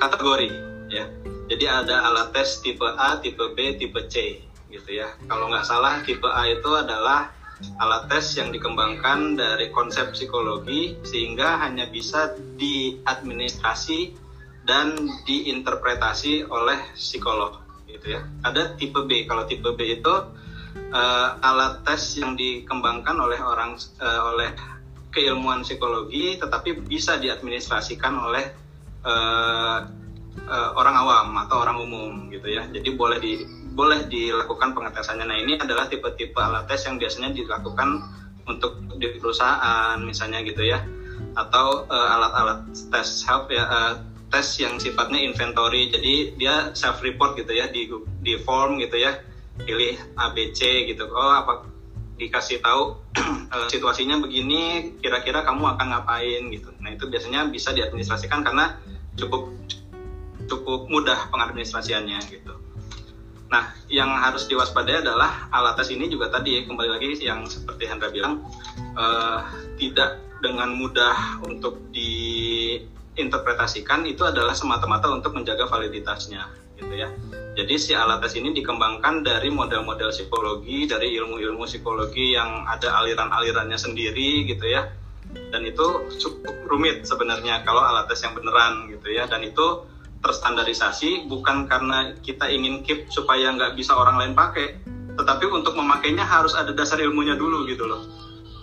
kategori 0.00 0.50
ya. 0.88 1.04
Jadi 1.46 1.64
ada 1.68 2.02
alat 2.10 2.32
tes 2.32 2.64
tipe 2.64 2.84
A 2.84 3.20
tipe 3.20 3.44
B 3.52 3.76
tipe 3.76 4.00
C 4.08 4.40
gitu 4.72 4.90
ya. 5.04 5.12
Kalau 5.28 5.52
nggak 5.52 5.68
salah 5.68 6.00
tipe 6.02 6.26
A 6.26 6.48
itu 6.48 6.70
adalah 6.72 7.35
alat 7.80 8.12
tes 8.12 8.36
yang 8.36 8.52
dikembangkan 8.52 9.40
dari 9.40 9.72
konsep 9.72 10.12
psikologi 10.12 11.00
sehingga 11.08 11.64
hanya 11.64 11.88
bisa 11.88 12.36
diadministrasi 12.36 14.12
dan 14.66 14.98
diinterpretasi 15.24 16.44
oleh 16.52 16.92
psikolog 16.92 17.56
gitu 17.88 18.18
ya. 18.18 18.20
Ada 18.44 18.76
tipe 18.76 19.00
B. 19.08 19.24
Kalau 19.24 19.48
tipe 19.48 19.72
B 19.72 19.80
itu 19.88 20.14
uh, 20.92 21.28
alat 21.40 21.80
tes 21.86 22.20
yang 22.20 22.36
dikembangkan 22.36 23.16
oleh 23.16 23.40
orang 23.40 23.80
uh, 24.02 24.20
oleh 24.34 24.52
keilmuan 25.08 25.64
psikologi 25.64 26.36
tetapi 26.36 26.76
bisa 26.84 27.16
diadministrasikan 27.16 28.20
oleh 28.20 28.44
uh, 29.00 29.80
uh, 30.44 30.70
orang 30.76 30.96
awam 31.00 31.28
atau 31.48 31.56
orang 31.64 31.78
umum 31.80 32.12
gitu 32.28 32.52
ya. 32.52 32.68
Jadi 32.68 32.88
boleh 32.92 33.16
di 33.16 33.55
boleh 33.76 34.08
dilakukan 34.08 34.72
pengetesannya. 34.72 35.28
Nah 35.28 35.36
ini 35.36 35.60
adalah 35.60 35.84
tipe-tipe 35.84 36.40
alat 36.40 36.64
tes 36.64 36.88
yang 36.88 36.96
biasanya 36.96 37.36
dilakukan 37.36 38.08
untuk 38.48 38.80
di 38.96 39.20
perusahaan 39.20 40.00
misalnya 40.00 40.40
gitu 40.40 40.64
ya, 40.64 40.80
atau 41.36 41.84
uh, 41.84 42.08
alat-alat 42.16 42.72
tes 42.88 43.20
help 43.28 43.52
ya 43.52 43.68
uh, 43.68 43.94
tes 44.32 44.48
yang 44.56 44.80
sifatnya 44.80 45.20
inventory. 45.20 45.92
Jadi 45.92 46.40
dia 46.40 46.72
self 46.72 47.04
report 47.04 47.36
gitu 47.36 47.52
ya 47.52 47.68
di 47.68 47.84
di 48.24 48.40
form 48.40 48.80
gitu 48.80 48.96
ya, 48.96 49.20
pilih 49.60 50.00
ABC 50.16 50.88
gitu. 50.88 51.12
Oh 51.12 51.36
apa 51.36 51.68
dikasih 52.16 52.64
tahu 52.64 52.96
uh, 53.52 53.68
situasinya 53.72 54.24
begini, 54.24 54.96
kira-kira 55.04 55.44
kamu 55.44 55.76
akan 55.76 55.86
ngapain 55.92 56.48
gitu. 56.48 56.72
Nah 56.80 56.96
itu 56.96 57.04
biasanya 57.12 57.44
bisa 57.52 57.76
diadministrasikan 57.76 58.40
karena 58.40 58.80
cukup 59.20 59.52
cukup 60.48 60.88
mudah 60.88 61.28
pengadministrasiannya 61.28 62.24
gitu. 62.32 62.65
Nah, 63.46 63.78
yang 63.86 64.10
harus 64.10 64.50
diwaspadai 64.50 65.06
adalah 65.06 65.46
alat 65.54 65.78
tes 65.78 65.94
ini 65.94 66.10
juga 66.10 66.34
tadi 66.34 66.66
kembali 66.66 66.98
lagi 66.98 67.14
yang 67.22 67.46
seperti 67.46 67.86
Hendra 67.86 68.10
bilang 68.10 68.42
uh, 68.98 69.46
tidak 69.78 70.18
dengan 70.42 70.74
mudah 70.74 71.38
untuk 71.46 71.78
diinterpretasikan 71.94 74.02
itu 74.04 74.20
adalah 74.26 74.52
semata-mata 74.52 75.08
untuk 75.14 75.32
menjaga 75.38 75.70
validitasnya 75.70 76.42
gitu 76.76 76.92
ya. 76.92 77.08
Jadi 77.56 77.80
si 77.80 77.96
alat 77.96 78.20
tes 78.20 78.36
ini 78.36 78.52
dikembangkan 78.52 79.24
dari 79.24 79.48
model-model 79.48 80.12
psikologi, 80.12 80.84
dari 80.84 81.16
ilmu-ilmu 81.16 81.64
psikologi 81.64 82.36
yang 82.36 82.68
ada 82.68 83.00
aliran-alirannya 83.00 83.80
sendiri 83.80 84.44
gitu 84.44 84.68
ya. 84.68 84.92
Dan 85.26 85.64
itu 85.64 86.12
cukup 86.20 86.52
rumit 86.68 87.08
sebenarnya 87.08 87.64
kalau 87.64 87.80
alat 87.80 88.12
tes 88.12 88.20
yang 88.20 88.36
beneran 88.36 88.92
gitu 88.92 89.08
ya. 89.08 89.24
Dan 89.24 89.40
itu 89.48 89.88
terstandarisasi 90.26 91.30
bukan 91.30 91.70
karena 91.70 92.18
kita 92.18 92.50
ingin 92.50 92.82
keep 92.82 93.06
supaya 93.14 93.54
nggak 93.54 93.78
bisa 93.78 93.94
orang 93.94 94.18
lain 94.18 94.34
pakai, 94.34 94.74
tetapi 95.14 95.46
untuk 95.46 95.78
memakainya 95.78 96.26
harus 96.26 96.58
ada 96.58 96.74
dasar 96.74 96.98
ilmunya 96.98 97.38
dulu 97.38 97.62
gitu 97.70 97.86
loh. 97.86 98.02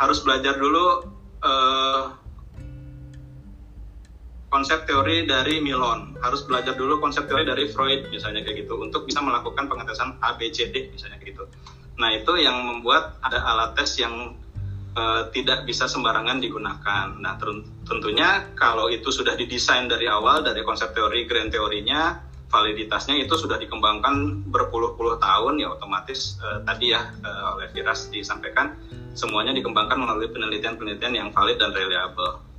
Harus 0.04 0.19
belajar 0.28 0.60
dulu 0.60 1.08
uh, 1.39 2.04
konsep 4.52 4.84
teori 4.84 5.23
dari 5.23 5.63
Milon, 5.63 6.19
harus 6.19 6.43
belajar 6.43 6.76
dulu 6.76 6.99
konsep 6.99 7.26
teori 7.32 7.47
dari 7.47 7.71
Freud 7.71 8.12
misalnya 8.12 8.43
kayak 8.43 8.67
gitu 8.67 8.76
untuk 8.84 9.08
bisa 9.08 9.23
melakukan 9.23 9.71
pengetesan 9.71 10.19
ABCD 10.19 10.91
misalnya 10.91 11.17
kayak 11.23 11.32
gitu. 11.34 11.43
Nah 11.95 12.12
itu 12.12 12.36
yang 12.38 12.60
membuat 12.60 13.17
ada 13.23 13.39
alat 13.39 13.80
tes 13.80 13.97
yang 13.97 14.36
uh, 14.95 15.29
tidak 15.34 15.65
bisa 15.67 15.86
sembarangan 15.89 16.39
digunakan. 16.39 17.17
Nah, 17.19 17.36
tentunya 17.86 18.53
kalau 18.58 18.89
itu 18.89 19.10
sudah 19.10 19.38
didesain 19.38 19.89
dari 19.89 20.10
awal 20.10 20.41
dari 20.45 20.62
konsep 20.62 20.93
teori 20.93 21.25
grand 21.27 21.51
teorinya, 21.51 22.17
validitasnya 22.53 23.17
itu 23.17 23.34
sudah 23.34 23.58
dikembangkan 23.58 24.45
berpuluh-puluh 24.53 25.17
tahun 25.17 25.58
ya 25.58 25.73
otomatis 25.73 26.38
uh, 26.45 26.62
tadi 26.62 26.93
ya 26.93 27.01
uh, 27.25 27.58
oleh 27.58 27.73
Firas 27.73 28.13
disampaikan 28.13 28.77
semuanya 29.17 29.58
dikembangkan 29.58 29.97
melalui 29.97 30.29
penelitian-penelitian 30.29 31.13
yang 31.17 31.29
valid 31.34 31.58
dan 31.58 31.73
reliable. 31.73 32.53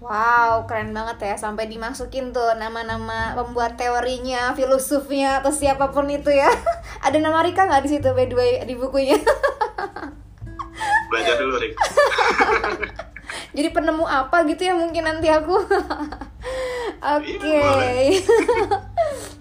Wow, 0.00 0.64
keren 0.64 0.96
banget 0.96 1.20
ya 1.20 1.34
sampai 1.36 1.68
dimasukin 1.68 2.32
tuh 2.32 2.56
nama-nama 2.56 3.36
pembuat 3.36 3.76
teorinya, 3.76 4.56
filosofnya 4.56 5.44
atau 5.44 5.52
siapa 5.52 5.92
pun 5.92 6.08
itu 6.08 6.32
ya. 6.32 6.48
Ada 7.04 7.20
nama 7.20 7.44
Rika 7.44 7.68
nggak 7.68 7.84
di 7.84 7.90
situ 7.92 8.08
by 8.16 8.24
the 8.24 8.32
way 8.32 8.64
di 8.64 8.80
bukunya? 8.80 9.20
Belajar 11.12 11.36
dulu 11.36 11.60
Rika. 11.60 11.84
Jadi 13.56 13.68
penemu 13.76 14.08
apa 14.08 14.48
gitu 14.48 14.72
ya 14.72 14.72
mungkin 14.72 15.04
nanti 15.04 15.28
aku. 15.28 15.68
Oke. 17.20 17.36
Okay. 17.36 18.24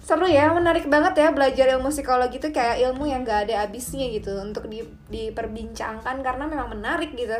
Seru 0.03 0.27
ya, 0.27 0.51
menarik 0.51 0.91
banget 0.91 1.23
ya 1.23 1.31
belajar 1.31 1.71
ilmu 1.79 1.87
psikologi 1.87 2.41
itu 2.41 2.51
kayak 2.51 2.83
ilmu 2.83 3.07
yang 3.07 3.23
gak 3.23 3.47
ada 3.47 3.63
habisnya 3.63 4.11
gitu 4.11 4.35
untuk 4.43 4.67
di, 4.67 4.83
diperbincangkan 5.07 6.19
karena 6.19 6.51
memang 6.51 6.75
menarik 6.75 7.15
gitu. 7.15 7.37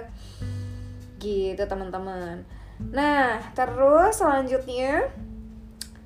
Gitu 1.19 1.59
teman-teman. 1.67 2.58
Nah, 2.79 3.43
terus 3.51 4.23
selanjutnya 4.23 5.11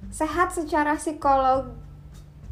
sehat 0.09 0.49
secara 0.57 0.97
psikolog 0.97 1.77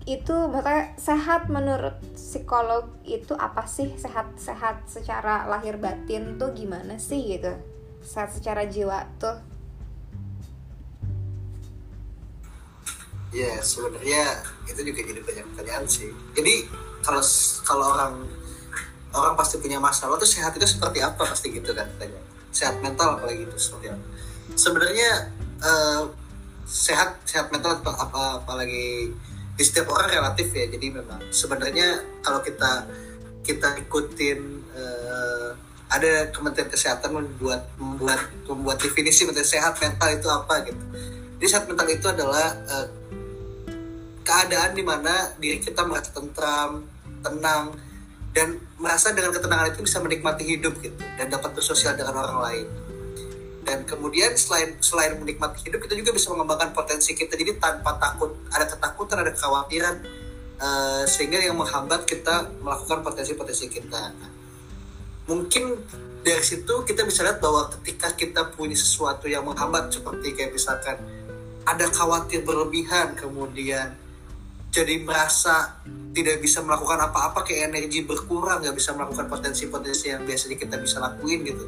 itu 0.06 0.34
maksudnya 0.50 0.98
sehat 0.98 1.46
menurut 1.50 1.98
psikolog 2.14 2.90
itu 3.02 3.34
apa 3.34 3.66
sih? 3.66 3.90
Sehat-sehat 3.98 4.86
secara 4.86 5.50
lahir 5.50 5.82
batin 5.82 6.38
tuh 6.38 6.54
gimana 6.54 7.02
sih 7.02 7.34
gitu? 7.38 7.58
Sehat 8.06 8.30
secara 8.34 8.70
jiwa 8.70 9.10
tuh. 9.18 9.38
Ya 13.34 13.58
sebenarnya 13.64 14.44
itu 14.70 14.82
juga 14.86 15.02
jadi 15.02 15.22
banyak 15.22 15.46
pertanyaan 15.54 15.86
sih. 15.90 16.10
Jadi 16.38 16.70
kalau 17.02 17.24
kalau 17.66 17.86
orang 17.98 18.14
orang 19.18 19.34
pasti 19.34 19.58
punya 19.58 19.82
masalah 19.82 20.18
tuh 20.22 20.30
sehat 20.30 20.54
itu 20.54 20.66
seperti 20.66 21.02
apa? 21.02 21.26
Pasti 21.26 21.54
gitu 21.54 21.74
kan 21.74 21.90
tanya 21.98 22.31
sehat 22.52 22.84
mental 22.84 23.18
apalagi 23.18 23.48
itu 23.48 23.58
seperti 23.58 23.96
apa. 23.96 24.06
Sebenarnya 24.54 25.12
uh, 25.64 26.04
sehat 26.68 27.20
sehat 27.28 27.52
mental 27.52 27.80
apa 27.84 28.44
apalagi 28.44 29.12
di 29.56 29.64
setiap 29.64 29.92
orang 29.92 30.12
relatif 30.12 30.52
ya. 30.52 30.68
Jadi 30.68 30.88
memang 30.92 31.20
sebenarnya 31.32 32.04
kalau 32.22 32.44
kita 32.44 32.86
kita 33.42 33.76
ikutin 33.88 34.40
uh, 34.76 35.50
ada 35.92 36.32
Kementerian 36.32 36.72
Kesehatan 36.72 37.12
membuat 37.12 37.68
membuat 37.76 38.32
membuat 38.48 38.78
definisi 38.80 39.28
mental 39.28 39.44
sehat 39.44 39.76
mental 39.80 40.10
itu 40.12 40.28
apa 40.32 40.64
gitu. 40.64 40.84
Jadi 41.42 41.48
sehat 41.48 41.66
mental 41.68 41.88
itu 41.90 42.06
adalah 42.08 42.56
uh, 42.70 42.88
keadaan 44.22 44.72
di 44.78 44.84
mana 44.86 45.36
diri 45.42 45.60
kita 45.60 45.84
merasa 45.84 46.14
tentram 46.14 46.86
tenang 47.22 47.76
dan 48.32 48.56
merasa 48.80 49.12
dengan 49.12 49.36
ketenangan 49.36 49.76
itu 49.76 49.84
bisa 49.84 50.00
menikmati 50.00 50.44
hidup 50.48 50.80
gitu 50.80 50.96
dan 51.20 51.28
dapat 51.28 51.52
bersosial 51.52 51.96
dengan 52.00 52.16
orang 52.16 52.40
lain. 52.40 52.68
Dan 53.62 53.86
kemudian 53.86 54.34
selain 54.34 54.80
selain 54.82 55.20
menikmati 55.22 55.62
hidup 55.68 55.84
kita 55.86 55.94
juga 55.94 56.12
bisa 56.16 56.34
mengembangkan 56.34 56.74
potensi 56.74 57.14
kita. 57.14 57.38
Jadi 57.38 57.60
tanpa 57.62 58.00
takut 58.00 58.34
ada 58.50 58.66
ketakutan 58.66 59.22
ada 59.22 59.32
kekhawatiran 59.36 59.96
uh, 60.58 61.04
sehingga 61.06 61.38
yang 61.44 61.60
menghambat 61.60 62.08
kita 62.08 62.50
melakukan 62.64 63.06
potensi-potensi 63.06 63.70
kita. 63.70 64.16
Mungkin 65.30 65.78
dari 66.26 66.42
situ 66.42 66.74
kita 66.88 67.06
bisa 67.06 67.22
lihat 67.22 67.38
bahwa 67.44 67.70
ketika 67.78 68.14
kita 68.18 68.42
punya 68.54 68.78
sesuatu 68.78 69.30
yang 69.30 69.46
menghambat 69.46 69.94
seperti 69.94 70.34
kayak 70.34 70.54
misalkan 70.58 70.98
ada 71.66 71.86
khawatir 71.94 72.42
berlebihan 72.42 73.14
kemudian 73.14 73.94
jadi 74.72 75.04
merasa 75.04 75.84
tidak 76.16 76.40
bisa 76.40 76.64
melakukan 76.64 77.12
apa-apa 77.12 77.44
kayak 77.44 77.76
energi 77.76 78.08
berkurang 78.08 78.64
nggak 78.64 78.76
bisa 78.76 78.96
melakukan 78.96 79.28
potensi-potensi 79.28 80.12
yang 80.12 80.24
biasanya 80.24 80.56
kita 80.56 80.76
bisa 80.80 81.04
lakuin 81.04 81.44
gitu. 81.44 81.66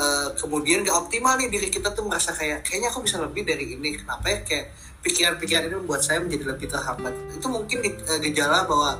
Uh, 0.00 0.32
kemudian 0.38 0.86
gak 0.86 0.96
optimal 0.96 1.36
nih 1.36 1.50
diri 1.50 1.68
kita 1.68 1.92
tuh 1.92 2.06
merasa 2.06 2.32
kayak 2.32 2.64
kayaknya 2.64 2.88
aku 2.88 3.02
bisa 3.02 3.18
lebih 3.18 3.42
dari 3.42 3.74
ini. 3.74 3.98
Kenapa 3.98 4.30
ya? 4.30 4.38
Kayak 4.46 4.66
pikiran-pikiran 5.02 5.62
ini 5.66 5.76
membuat 5.76 6.02
saya 6.06 6.22
menjadi 6.22 6.54
lebih 6.54 6.66
terhambat. 6.70 7.14
Itu 7.34 7.46
mungkin 7.50 7.78
uh, 7.82 8.18
gejala 8.22 8.64
bahwa 8.64 8.96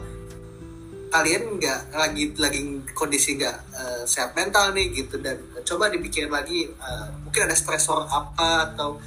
kalian 1.11 1.59
nggak 1.59 1.81
lagi 1.91 2.25
lagi 2.39 2.61
kondisi 2.95 3.39
nggak 3.39 3.57
uh, 3.75 4.03
sehat 4.05 4.35
mental 4.35 4.75
nih 4.75 4.91
gitu. 4.91 5.23
Dan 5.23 5.39
coba 5.63 5.87
dipikirin 5.89 6.35
lagi 6.35 6.67
uh, 6.83 7.15
mungkin 7.23 7.47
ada 7.47 7.55
stresor 7.55 8.11
apa 8.11 8.75
atau 8.75 8.99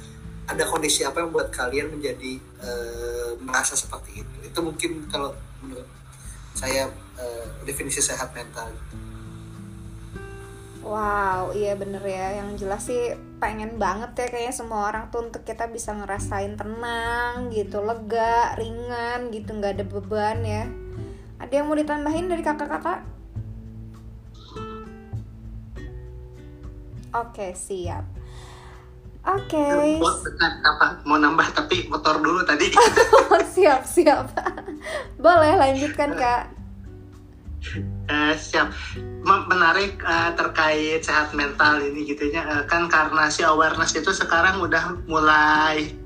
ada 0.44 0.64
kondisi 0.68 1.04
apa 1.04 1.24
yang 1.24 1.32
membuat 1.32 1.48
kalian 1.52 1.88
menjadi 1.88 2.36
uh, 2.60 3.32
merasa 3.40 3.72
seperti 3.72 4.20
itu 4.20 4.36
itu 4.44 4.58
mungkin 4.60 5.08
kalau 5.08 5.32
menurut 5.64 5.88
saya 6.52 6.86
uh, 7.16 7.46
definisi 7.64 8.04
sehat 8.04 8.30
mental 8.36 8.68
Wow, 10.84 11.56
iya 11.56 11.72
bener 11.80 12.04
ya. 12.04 12.44
Yang 12.44 12.50
jelas 12.60 12.82
sih 12.84 13.16
pengen 13.40 13.80
banget 13.80 14.12
ya 14.20 14.26
kayaknya 14.28 14.52
semua 14.52 14.92
orang 14.92 15.08
tuh 15.08 15.24
untuk 15.24 15.40
kita 15.40 15.64
bisa 15.72 15.96
ngerasain 15.96 16.60
tenang 16.60 17.48
gitu, 17.48 17.80
lega, 17.80 18.52
ringan 18.60 19.32
gitu, 19.32 19.56
nggak 19.56 19.80
ada 19.80 19.84
beban 19.88 20.44
ya. 20.44 20.68
Ada 21.40 21.52
yang 21.56 21.72
mau 21.72 21.76
ditambahin 21.80 22.28
dari 22.28 22.44
kakak-kakak? 22.44 23.00
Oke, 27.16 27.56
siap. 27.56 28.13
Oke. 29.24 29.56
Okay. 29.56 29.96
apa? 30.68 31.00
Mau 31.08 31.16
nambah 31.16 31.56
tapi 31.56 31.88
motor 31.88 32.20
dulu 32.20 32.44
tadi. 32.44 32.68
siap, 33.56 33.88
siap. 33.88 34.28
Boleh 35.16 35.56
lanjutkan, 35.56 36.12
Kak. 36.12 36.52
Uh, 38.04 38.36
siap 38.36 38.68
menarik 39.24 39.96
uh, 40.04 40.36
terkait 40.36 41.00
sehat 41.00 41.32
mental 41.32 41.80
ini 41.80 42.04
gitu 42.04 42.28
ya 42.28 42.44
uh, 42.44 42.62
kan 42.68 42.92
karena 42.92 43.32
si 43.32 43.40
awareness 43.40 43.96
itu 43.96 44.12
sekarang 44.12 44.60
udah 44.60 45.00
mulai 45.08 45.96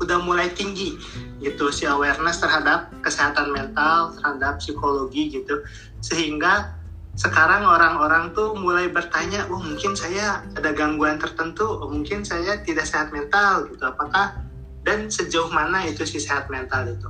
udah 0.00 0.18
mulai 0.24 0.48
tinggi 0.56 0.96
gitu 1.44 1.68
si 1.68 1.84
awareness 1.84 2.40
terhadap 2.40 2.88
kesehatan 3.04 3.52
mental 3.52 4.16
terhadap 4.16 4.56
psikologi 4.58 5.28
gitu 5.28 5.60
sehingga 6.00 6.72
sekarang 7.14 7.62
orang-orang 7.62 8.34
tuh 8.34 8.58
mulai 8.58 8.90
bertanya, 8.90 9.46
oh 9.50 9.62
mungkin 9.62 9.94
saya 9.94 10.42
ada 10.58 10.74
gangguan 10.74 11.18
tertentu, 11.18 11.62
oh, 11.62 11.86
mungkin 11.86 12.26
saya 12.26 12.58
tidak 12.66 12.86
sehat 12.90 13.14
mental 13.14 13.70
gitu, 13.70 13.82
apakah 13.86 14.34
dan 14.82 15.08
sejauh 15.08 15.48
mana 15.48 15.86
itu 15.86 16.02
si 16.04 16.18
sehat 16.18 16.50
mental 16.50 16.90
itu? 16.90 17.08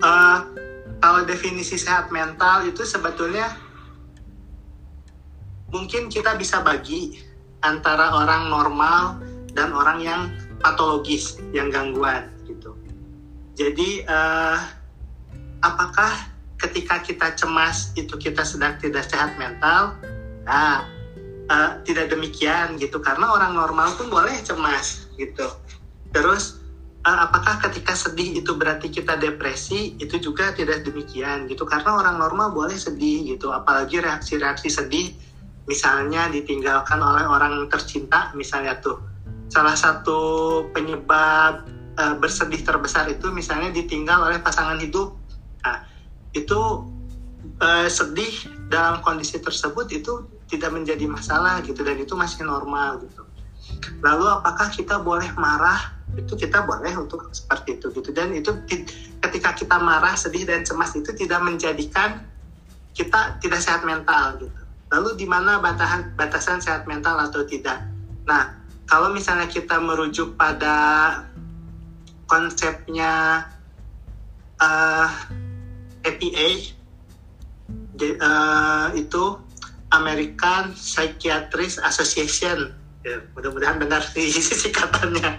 Uh, 0.00 0.40
kalau 0.98 1.22
definisi 1.28 1.76
sehat 1.76 2.10
mental 2.10 2.66
itu 2.66 2.82
sebetulnya 2.82 3.50
mungkin 5.68 6.08
kita 6.08 6.34
bisa 6.40 6.64
bagi 6.64 7.20
antara 7.60 8.14
orang 8.14 8.48
normal 8.48 9.20
dan 9.52 9.74
orang 9.74 9.98
yang 10.00 10.22
patologis, 10.64 11.38
yang 11.52 11.68
gangguan 11.68 12.38
jadi 13.58 14.06
uh, 14.06 14.58
apakah 15.66 16.30
ketika 16.58 17.00
kita 17.00 17.32
cemas 17.38 17.94
itu 17.94 18.14
kita 18.18 18.42
sedang 18.42 18.76
tidak 18.82 19.06
sehat 19.06 19.38
mental? 19.38 19.94
Nah, 20.44 20.84
uh, 21.48 21.70
tidak 21.86 22.10
demikian 22.12 22.76
gitu 22.76 22.98
karena 22.98 23.30
orang 23.30 23.54
normal 23.54 23.94
pun 23.94 24.10
boleh 24.10 24.34
cemas 24.42 25.08
gitu. 25.14 25.46
Terus 26.10 26.58
uh, 27.06 27.24
apakah 27.30 27.62
ketika 27.70 27.94
sedih 27.94 28.42
itu 28.42 28.52
berarti 28.58 28.90
kita 28.90 29.16
depresi? 29.16 29.96
Itu 30.02 30.18
juga 30.18 30.52
tidak 30.52 30.84
demikian 30.84 31.46
gitu 31.46 31.62
karena 31.64 31.94
orang 31.96 32.18
normal 32.18 32.52
boleh 32.52 32.76
sedih 32.76 33.34
gitu. 33.38 33.54
Apalagi 33.54 34.02
reaksi-reaksi 34.02 34.68
sedih 34.68 35.14
misalnya 35.68 36.32
ditinggalkan 36.32 36.96
oleh 36.98 37.28
orang 37.28 37.68
tercinta 37.68 38.32
misalnya 38.32 38.80
tuh 38.80 38.96
salah 39.52 39.76
satu 39.76 40.18
penyebab 40.72 41.68
uh, 42.00 42.14
bersedih 42.16 42.64
terbesar 42.64 43.04
itu 43.12 43.28
misalnya 43.28 43.68
ditinggal 43.68 44.32
oleh 44.32 44.40
pasangan 44.40 44.80
hidup 44.80 45.12
nah 45.60 45.84
itu 46.36 46.60
uh, 47.62 47.88
sedih 47.88 48.32
dalam 48.68 49.00
kondisi 49.00 49.40
tersebut 49.40 49.88
itu 49.92 50.28
tidak 50.48 50.72
menjadi 50.72 51.04
masalah 51.08 51.60
gitu 51.64 51.84
dan 51.84 52.00
itu 52.00 52.16
masih 52.16 52.44
normal 52.48 53.04
gitu. 53.04 53.22
Lalu 54.00 54.26
apakah 54.40 54.72
kita 54.72 55.00
boleh 55.00 55.28
marah? 55.36 55.96
Itu 56.16 56.40
kita 56.40 56.64
boleh 56.64 56.96
untuk 56.96 57.28
seperti 57.36 57.76
itu 57.76 57.92
gitu. 57.92 58.10
Dan 58.16 58.32
itu 58.32 58.50
ketika 59.20 59.52
kita 59.52 59.76
marah 59.76 60.16
sedih 60.16 60.48
dan 60.48 60.64
cemas 60.64 60.96
itu 60.96 61.12
tidak 61.12 61.44
menjadikan 61.44 62.24
kita 62.96 63.36
tidak 63.44 63.60
sehat 63.60 63.84
mental 63.84 64.40
gitu. 64.40 64.60
Lalu 64.88 65.20
di 65.20 65.26
mana 65.28 65.60
batasan 65.60 66.16
batasan 66.16 66.58
sehat 66.64 66.88
mental 66.88 67.20
atau 67.20 67.44
tidak? 67.44 67.84
Nah 68.24 68.56
kalau 68.88 69.12
misalnya 69.12 69.46
kita 69.46 69.76
merujuk 69.76 70.32
pada 70.40 70.74
konsepnya 72.24 73.44
uh, 74.56 75.08
APA 76.06 76.48
uh, 77.98 78.88
itu 78.94 79.24
American 79.90 80.76
Psychiatrist 80.76 81.80
Association. 81.82 82.74
Ya, 83.06 83.22
mudah-mudahan 83.32 83.80
dengar 83.80 84.02
sih 84.04 84.28
singkatannya. 84.62 85.38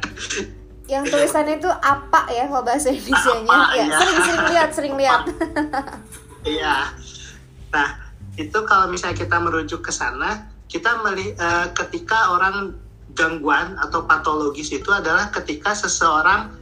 Yang 0.89 1.03
tulisannya 1.13 1.61
itu 1.61 1.69
apa 1.69 2.25
ya 2.33 2.49
kalau 2.49 2.65
bahasa 2.65 2.89
Indonesia-nya? 2.89 3.59
Ya, 3.77 3.83
ya. 3.85 3.97
sering 4.01 4.19
sering 4.25 4.43
lihat 4.49 4.69
sering 4.73 4.95
lihat. 4.97 5.21
Iya. 6.39 6.95
Nah 7.75 7.99
itu 8.39 8.55
kalau 8.63 8.87
misalnya 8.87 9.19
kita 9.19 9.43
merujuk 9.43 9.83
ke 9.83 9.91
sana 9.91 10.47
kita 10.71 11.01
melihat 11.03 11.35
uh, 11.41 11.67
ketika 11.75 12.31
orang 12.31 12.79
gangguan 13.17 13.75
atau 13.81 14.05
patologis 14.05 14.71
itu 14.71 14.87
adalah 14.93 15.33
ketika 15.33 15.73
seseorang 15.73 16.53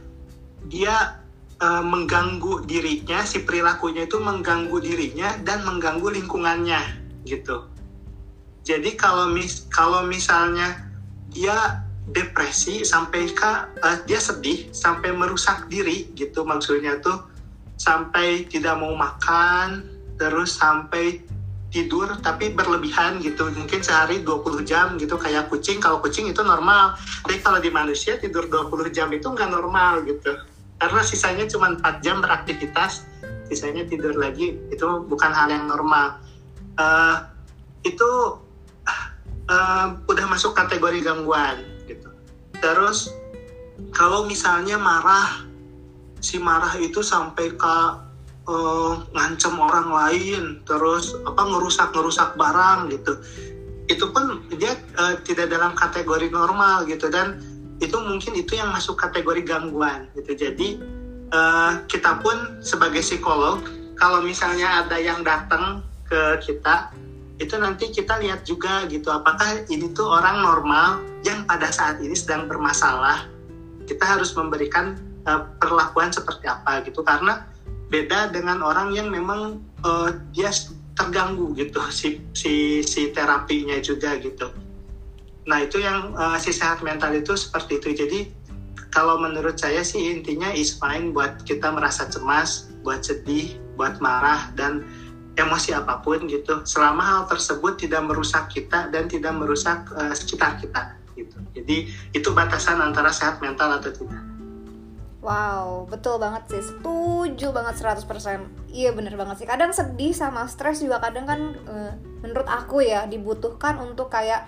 dia 0.66 1.20
uh, 1.62 1.84
mengganggu 1.84 2.64
dirinya, 2.64 3.22
si 3.26 3.42
perilakunya 3.42 4.06
itu 4.06 4.18
mengganggu 4.18 4.78
dirinya 4.82 5.34
dan 5.42 5.62
mengganggu 5.66 6.08
lingkungannya 6.22 6.80
gitu. 7.26 7.66
Jadi 8.66 8.94
kalau 8.98 9.32
mis 9.32 9.64
kalau 9.72 10.04
misalnya 10.04 10.88
dia 11.32 11.84
depresi 12.08 12.84
sampai 12.84 13.32
ke 13.32 13.52
uh, 13.84 13.96
dia 14.08 14.20
sedih 14.20 14.72
sampai 14.72 15.12
merusak 15.12 15.68
diri 15.68 16.08
gitu 16.16 16.44
maksudnya 16.44 16.96
tuh 17.04 17.28
sampai 17.76 18.48
tidak 18.48 18.80
mau 18.80 18.96
makan 18.96 19.84
terus 20.16 20.56
sampai 20.56 21.20
tidur 21.68 22.08
tapi 22.24 22.56
berlebihan 22.56 23.20
gitu 23.20 23.52
mungkin 23.52 23.84
sehari 23.84 24.24
20 24.24 24.64
jam 24.64 24.96
gitu 24.96 25.20
kayak 25.20 25.52
kucing 25.52 25.78
kalau 25.84 26.00
kucing 26.00 26.32
itu 26.32 26.40
normal 26.40 26.96
tapi 27.20 27.44
kalau 27.44 27.60
di 27.60 27.68
manusia 27.68 28.16
tidur 28.16 28.48
20 28.48 28.88
jam 28.88 29.12
itu 29.12 29.28
nggak 29.28 29.52
normal 29.52 30.00
gitu 30.08 30.32
karena 30.78 31.02
sisanya 31.02 31.44
cuma 31.50 31.74
4 31.74 32.06
jam 32.06 32.22
beraktivitas 32.22 33.02
sisanya 33.50 33.82
tidur 33.88 34.14
lagi 34.14 34.54
itu 34.70 34.86
bukan 35.10 35.32
hal 35.34 35.50
yang 35.50 35.66
normal. 35.66 36.22
Uh, 36.78 37.26
itu 37.82 38.38
uh, 39.50 39.86
udah 40.06 40.26
masuk 40.30 40.54
kategori 40.54 41.02
gangguan 41.02 41.66
gitu. 41.90 42.12
Terus 42.62 43.10
kalau 43.90 44.28
misalnya 44.28 44.78
marah 44.78 45.42
si 46.22 46.38
marah 46.38 46.74
itu 46.78 47.02
sampai 47.02 47.54
ke 47.54 47.76
uh, 48.46 48.92
ngancem 49.14 49.54
orang 49.58 49.88
lain 49.90 50.42
terus 50.62 51.14
apa 51.26 51.42
ngerusak 51.42 51.90
ngerusak 51.90 52.38
barang 52.38 52.92
gitu. 52.94 53.18
Itu 53.88 54.12
pun 54.12 54.44
dia 54.54 54.76
uh, 55.00 55.16
tidak 55.24 55.50
dalam 55.50 55.72
kategori 55.74 56.28
normal 56.30 56.84
gitu. 56.86 57.08
Dan 57.08 57.40
itu 57.78 57.96
mungkin 58.02 58.34
itu 58.34 58.58
yang 58.58 58.74
masuk 58.74 58.98
kategori 58.98 59.46
gangguan 59.46 60.10
gitu. 60.18 60.34
Jadi 60.34 60.82
uh, 61.30 61.82
kita 61.86 62.18
pun 62.22 62.58
sebagai 62.58 63.02
psikolog 63.02 63.62
kalau 63.98 64.22
misalnya 64.22 64.82
ada 64.86 64.98
yang 64.98 65.22
datang 65.22 65.82
ke 66.06 66.42
kita 66.42 66.90
itu 67.38 67.54
nanti 67.54 67.94
kita 67.94 68.18
lihat 68.18 68.42
juga 68.42 68.82
gitu. 68.90 69.14
Apakah 69.14 69.62
ini 69.70 69.94
tuh 69.94 70.10
orang 70.10 70.42
normal 70.42 71.02
yang 71.22 71.46
pada 71.46 71.70
saat 71.70 72.02
ini 72.02 72.14
sedang 72.18 72.50
bermasalah? 72.50 73.30
Kita 73.86 74.02
harus 74.02 74.34
memberikan 74.34 74.98
uh, 75.30 75.46
perlakuan 75.62 76.10
seperti 76.10 76.50
apa 76.50 76.82
gitu. 76.82 77.06
Karena 77.06 77.46
beda 77.94 78.34
dengan 78.34 78.58
orang 78.66 78.90
yang 78.90 79.06
memang 79.06 79.62
uh, 79.86 80.10
dia 80.34 80.50
terganggu 80.98 81.54
gitu. 81.54 81.78
Si 81.94 82.18
si 82.34 82.82
si 82.82 83.14
terapinya 83.14 83.78
juga 83.78 84.18
gitu 84.18 84.67
Nah 85.48 85.64
itu 85.64 85.80
yang 85.80 86.12
uh, 86.12 86.36
si 86.36 86.52
sehat 86.52 86.84
mental 86.84 87.16
itu 87.16 87.32
seperti 87.32 87.80
itu. 87.80 87.88
Jadi 87.96 88.18
kalau 88.92 89.16
menurut 89.16 89.56
saya 89.56 89.80
sih 89.80 90.12
intinya 90.12 90.52
is 90.52 90.76
fine 90.76 91.16
buat 91.16 91.40
kita 91.48 91.72
merasa 91.72 92.04
cemas, 92.12 92.68
buat 92.84 93.00
sedih, 93.00 93.56
buat 93.80 93.96
marah 94.04 94.52
dan 94.54 94.84
emosi 95.40 95.72
apa 95.72 96.04
pun 96.04 96.28
gitu. 96.28 96.60
Selama 96.68 97.00
hal 97.00 97.22
tersebut 97.32 97.80
tidak 97.80 98.04
merusak 98.04 98.52
kita 98.52 98.92
dan 98.92 99.08
tidak 99.08 99.32
merusak 99.32 99.88
uh, 99.96 100.12
sekitar 100.12 100.60
kita 100.60 100.92
gitu. 101.16 101.36
Jadi 101.56 101.90
itu 102.12 102.28
batasan 102.36 102.84
antara 102.84 103.08
sehat 103.08 103.40
mental 103.40 103.80
atau 103.80 103.90
tidak. 103.90 104.22
Wow, 105.18 105.90
betul 105.90 106.22
banget 106.22 106.46
sih. 106.46 106.62
Setuju 106.62 107.50
banget 107.50 107.74
100%. 107.82 108.70
Iya 108.70 108.94
bener 108.94 109.18
banget 109.18 109.42
sih. 109.42 109.48
Kadang 109.50 109.74
sedih 109.74 110.14
sama 110.14 110.46
stres 110.46 110.78
juga 110.78 111.02
kadang 111.02 111.26
kan 111.26 111.40
uh, 111.66 111.92
menurut 112.22 112.46
aku 112.46 112.86
ya 112.86 113.08
dibutuhkan 113.10 113.82
untuk 113.82 114.14
kayak 114.14 114.46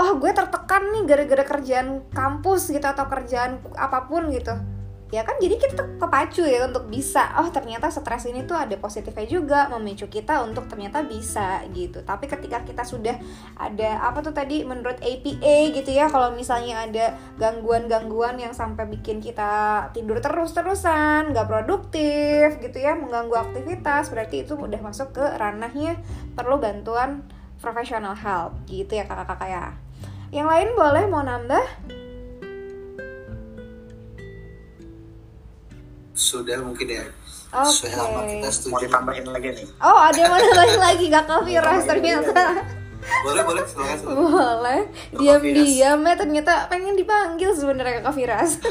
oh 0.00 0.16
gue 0.16 0.32
tertekan 0.32 0.96
nih 0.96 1.04
gara-gara 1.04 1.44
kerjaan 1.44 2.08
kampus 2.08 2.72
gitu 2.72 2.86
atau 2.88 3.04
kerjaan 3.04 3.60
apa 3.76 4.08
pun 4.08 4.32
gitu. 4.32 4.56
Ya 5.10 5.26
kan 5.26 5.42
jadi 5.42 5.58
kita 5.58 5.98
kepacu 5.98 6.46
ya 6.46 6.70
untuk 6.70 6.86
bisa. 6.86 7.34
Oh 7.42 7.50
ternyata 7.50 7.90
stres 7.90 8.30
ini 8.30 8.46
tuh 8.46 8.54
ada 8.54 8.78
positifnya 8.78 9.26
juga 9.26 9.66
memicu 9.66 10.06
kita 10.06 10.38
untuk 10.46 10.70
ternyata 10.70 11.02
bisa 11.02 11.66
gitu. 11.74 12.06
Tapi 12.06 12.30
ketika 12.30 12.62
kita 12.62 12.86
sudah 12.86 13.18
ada 13.58 14.06
apa 14.06 14.22
tuh 14.22 14.30
tadi 14.30 14.62
menurut 14.62 15.02
APA 15.02 15.56
gitu 15.74 15.90
ya 15.90 16.06
kalau 16.06 16.30
misalnya 16.30 16.86
ada 16.86 17.18
gangguan-gangguan 17.42 18.38
yang 18.38 18.54
sampai 18.54 18.86
bikin 18.86 19.18
kita 19.18 19.82
tidur 19.90 20.22
terus-terusan 20.22 21.34
nggak 21.34 21.48
produktif 21.50 22.62
gitu 22.62 22.78
ya 22.78 22.94
mengganggu 22.94 23.34
aktivitas 23.34 24.14
berarti 24.14 24.46
itu 24.46 24.54
udah 24.54 24.78
masuk 24.78 25.10
ke 25.10 25.26
ranahnya 25.42 25.98
perlu 26.38 26.62
bantuan 26.62 27.26
professional 27.58 28.14
help 28.14 28.54
gitu 28.70 28.94
ya 28.94 29.04
kakak-kakak 29.10 29.50
ya 29.50 29.66
yang 30.30 30.46
lain 30.46 30.68
boleh 30.78 31.04
mau 31.10 31.22
nambah 31.26 31.64
sudah 36.14 36.58
mungkin 36.62 36.88
ya 36.88 37.04
Oke. 37.50 37.90
Mau 38.70 38.78
ditambahin 38.78 39.26
lagi 39.26 39.50
nih. 39.50 39.66
Oh, 39.82 39.98
ada 39.98 40.14
yang 40.14 40.30
mau 40.30 40.38
nambahin 40.38 40.78
lagi 40.86 41.06
Kak 41.10 41.26
Kafiras 41.26 41.82
ternyata. 41.82 42.62
Boleh, 43.26 43.42
boleh, 43.42 43.64
silakan. 43.66 44.06
Boleh. 44.06 44.80
Diam-diam 45.10 45.98
ya 45.98 46.14
ternyata 46.14 46.70
pengen 46.70 46.94
dipanggil 46.94 47.50
sebenarnya 47.50 48.06
Kak 48.06 48.14
Firas. 48.14 48.62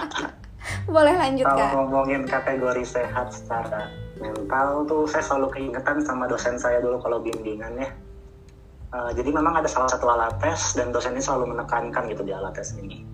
boleh 0.94 1.14
lanjut 1.20 1.44
Kalau 1.52 1.60
Kak. 1.60 1.72
ngomongin 1.76 2.22
kategori 2.24 2.84
sehat 2.88 3.28
secara 3.28 3.92
mental 4.16 4.88
tuh 4.88 5.04
saya 5.04 5.20
selalu 5.20 5.52
keingetan 5.52 6.00
sama 6.00 6.24
dosen 6.24 6.56
saya 6.56 6.80
dulu 6.80 6.96
kalau 7.04 7.20
bimbingan 7.20 7.76
ya. 7.76 7.92
Uh, 8.88 9.12
jadi 9.12 9.36
memang 9.36 9.52
ada 9.60 9.68
salah 9.68 9.92
satu 9.92 10.08
alat 10.08 10.32
tes 10.40 10.72
dan 10.72 10.88
dosen 10.96 11.12
ini 11.12 11.20
selalu 11.20 11.52
menekankan 11.52 12.08
gitu 12.08 12.24
di 12.24 12.32
alat 12.32 12.56
tes 12.56 12.72
ini. 12.80 13.04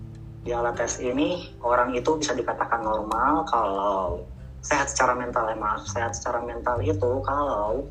Di 0.47 0.55
alat 0.55 0.79
tes 0.79 1.03
ini 1.03 1.51
orang 1.59 1.91
itu 1.91 2.15
bisa 2.15 2.31
dikatakan 2.31 2.79
normal 2.79 3.43
kalau 3.51 4.23
sehat 4.63 4.87
secara 4.87 5.19
mental 5.19 5.51
ya 5.51 5.57
maaf. 5.59 5.83
Sehat 5.83 6.15
secara 6.15 6.39
mental 6.39 6.79
itu 6.79 7.19
kalau 7.27 7.83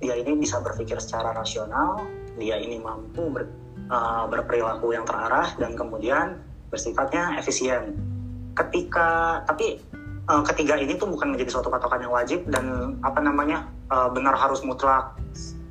dia 0.00 0.16
ini 0.16 0.32
bisa 0.40 0.64
berpikir 0.64 0.96
secara 0.96 1.36
rasional, 1.36 2.00
dia 2.40 2.56
ini 2.56 2.80
mampu 2.80 3.28
ber, 3.28 3.52
uh, 3.92 4.24
berperilaku 4.32 4.96
yang 4.96 5.04
terarah 5.04 5.52
dan 5.60 5.76
kemudian 5.76 6.40
bersifatnya 6.72 7.36
efisien. 7.36 8.00
Ketika 8.56 9.44
tapi 9.44 9.84
uh, 10.28 10.40
ketiga 10.40 10.80
ini 10.80 10.96
tuh 10.96 11.12
bukan 11.12 11.36
menjadi 11.36 11.60
suatu 11.60 11.68
patokan 11.68 12.00
yang 12.00 12.12
wajib 12.12 12.48
dan 12.48 12.96
apa 13.04 13.20
namanya 13.20 13.68
uh, 13.92 14.08
benar 14.08 14.32
harus 14.36 14.64
mutlak 14.64 15.16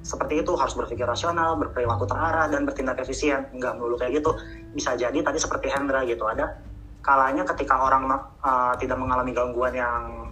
seperti 0.06 0.46
itu 0.46 0.54
harus 0.54 0.78
berpikir 0.78 1.02
rasional, 1.10 1.58
berperilaku 1.58 2.06
terarah 2.06 2.46
dan 2.46 2.62
bertindak 2.70 3.02
efisien. 3.02 3.50
Enggak 3.58 3.74
melulu 3.82 3.98
kayak 3.98 4.22
gitu. 4.22 4.38
Bisa 4.78 4.94
jadi 4.94 5.18
tadi 5.26 5.42
seperti 5.42 5.74
Hendra 5.74 6.06
gitu 6.06 6.30
ada 6.30 6.62
kalanya 7.02 7.46
ketika 7.54 7.86
orang 7.86 8.10
uh, 8.42 8.74
tidak 8.78 8.98
mengalami 8.98 9.34
gangguan 9.34 9.74
yang 9.74 10.30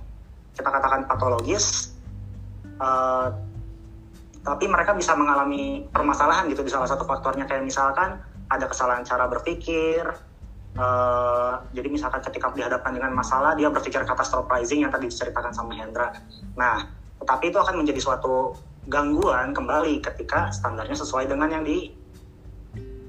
kita 0.53 0.69
katakan 0.69 1.05
patologis, 1.09 1.93
uh, 2.77 3.33
tapi 4.45 4.65
mereka 4.69 4.93
bisa 4.93 5.17
mengalami 5.17 5.89
permasalahan 5.89 6.49
gitu. 6.53 6.61
Di 6.61 6.69
salah 6.73 6.89
satu 6.89 7.05
faktornya 7.05 7.49
kayak 7.49 7.65
misalkan 7.65 8.21
ada 8.53 8.65
kesalahan 8.69 9.01
cara 9.01 9.25
berpikir. 9.25 10.05
Uh, 10.73 11.61
jadi 11.77 11.85
misalkan 11.85 12.17
ketika 12.25 12.49
dihadapkan 12.49 12.97
dengan 12.97 13.13
masalah 13.13 13.53
dia 13.53 13.69
berpikir 13.69 14.01
catastrophizing 14.09 14.81
yang 14.81 14.89
tadi 14.89 15.05
diceritakan 15.05 15.53
sama 15.53 15.77
Hendra. 15.77 16.09
Nah, 16.57 16.81
tetapi 17.21 17.53
itu 17.53 17.61
akan 17.61 17.85
menjadi 17.85 18.01
suatu 18.01 18.57
gangguan 18.91 19.55
kembali 19.55 20.03
ketika 20.03 20.51
standarnya 20.51 20.95
sesuai 20.97 21.31
dengan 21.31 21.49
yang 21.51 21.63
di 21.63 21.93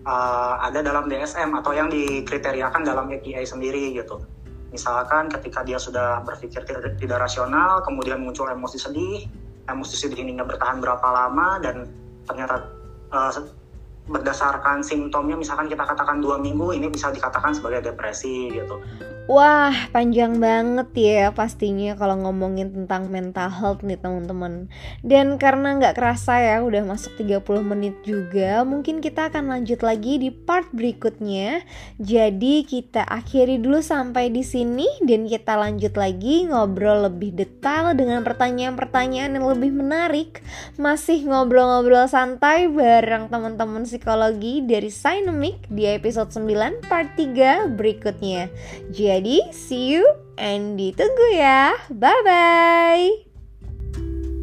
uh, 0.07 0.55
ada 0.63 0.85
dalam 0.85 1.11
DSM 1.11 1.51
atau 1.59 1.75
yang 1.75 1.91
dikriteriakan 1.91 2.87
dalam 2.87 3.11
APA 3.11 3.43
sendiri 3.43 3.97
gitu. 3.97 4.23
Misalkan 4.71 5.31
ketika 5.31 5.63
dia 5.63 5.79
sudah 5.79 6.23
berpikir 6.27 6.67
tidak, 6.67 6.99
tidak 6.99 7.19
rasional, 7.23 7.83
kemudian 7.87 8.19
muncul 8.19 8.51
emosi 8.51 8.79
sedih, 8.79 9.27
emosi 9.71 9.95
sedih 9.95 10.23
ini 10.23 10.35
bertahan 10.39 10.83
berapa 10.83 11.07
lama 11.07 11.63
dan 11.63 11.87
ternyata 12.27 12.71
uh, 13.15 13.31
berdasarkan 14.05 14.85
simptomnya 14.85 15.33
misalkan 15.33 15.65
kita 15.65 15.81
katakan 15.81 16.21
dua 16.21 16.37
minggu 16.37 16.77
ini 16.77 16.93
bisa 16.93 17.09
dikatakan 17.09 17.57
sebagai 17.57 17.89
depresi 17.89 18.53
gitu. 18.53 18.77
Wah, 19.25 19.73
panjang 19.89 20.37
banget 20.37 20.93
ya 20.93 21.33
pastinya 21.33 21.97
kalau 21.97 22.29
ngomongin 22.29 22.69
tentang 22.69 23.09
mental 23.09 23.49
health 23.49 23.81
nih 23.81 23.97
teman-teman. 23.97 24.69
Dan 25.01 25.41
karena 25.41 25.81
nggak 25.81 25.97
kerasa 25.97 26.45
ya 26.45 26.61
udah 26.61 26.85
masuk 26.85 27.17
30 27.17 27.41
menit 27.65 27.97
juga, 28.05 28.69
mungkin 28.69 29.01
kita 29.01 29.33
akan 29.33 29.49
lanjut 29.49 29.81
lagi 29.81 30.21
di 30.21 30.29
part 30.29 30.69
berikutnya. 30.77 31.65
Jadi 31.97 32.69
kita 32.69 33.01
akhiri 33.01 33.57
dulu 33.57 33.81
sampai 33.81 34.29
di 34.29 34.45
sini 34.45 34.85
dan 35.01 35.25
kita 35.25 35.57
lanjut 35.57 35.97
lagi 35.97 36.45
ngobrol 36.45 37.09
lebih 37.09 37.33
detail 37.33 37.97
dengan 37.97 38.21
pertanyaan-pertanyaan 38.29 39.41
yang 39.41 39.49
lebih 39.49 39.73
menarik. 39.73 40.45
Masih 40.77 41.25
ngobrol-ngobrol 41.25 42.13
santai 42.13 42.69
bareng 42.69 43.33
teman-teman 43.33 43.89
psikologi 43.89 44.61
dari 44.61 44.93
Synomic 44.93 45.65
di 45.73 45.89
episode 45.89 46.29
9 46.29 46.85
part 46.93 47.17
3 47.17 47.73
berikutnya. 47.73 48.53
Jadi, 49.15 49.47
see 49.55 49.95
you 49.95 50.03
and 50.35 50.75
ditunggu 50.75 51.39
ya. 51.39 51.79
Bye 51.87 52.23
bye. 52.27 54.34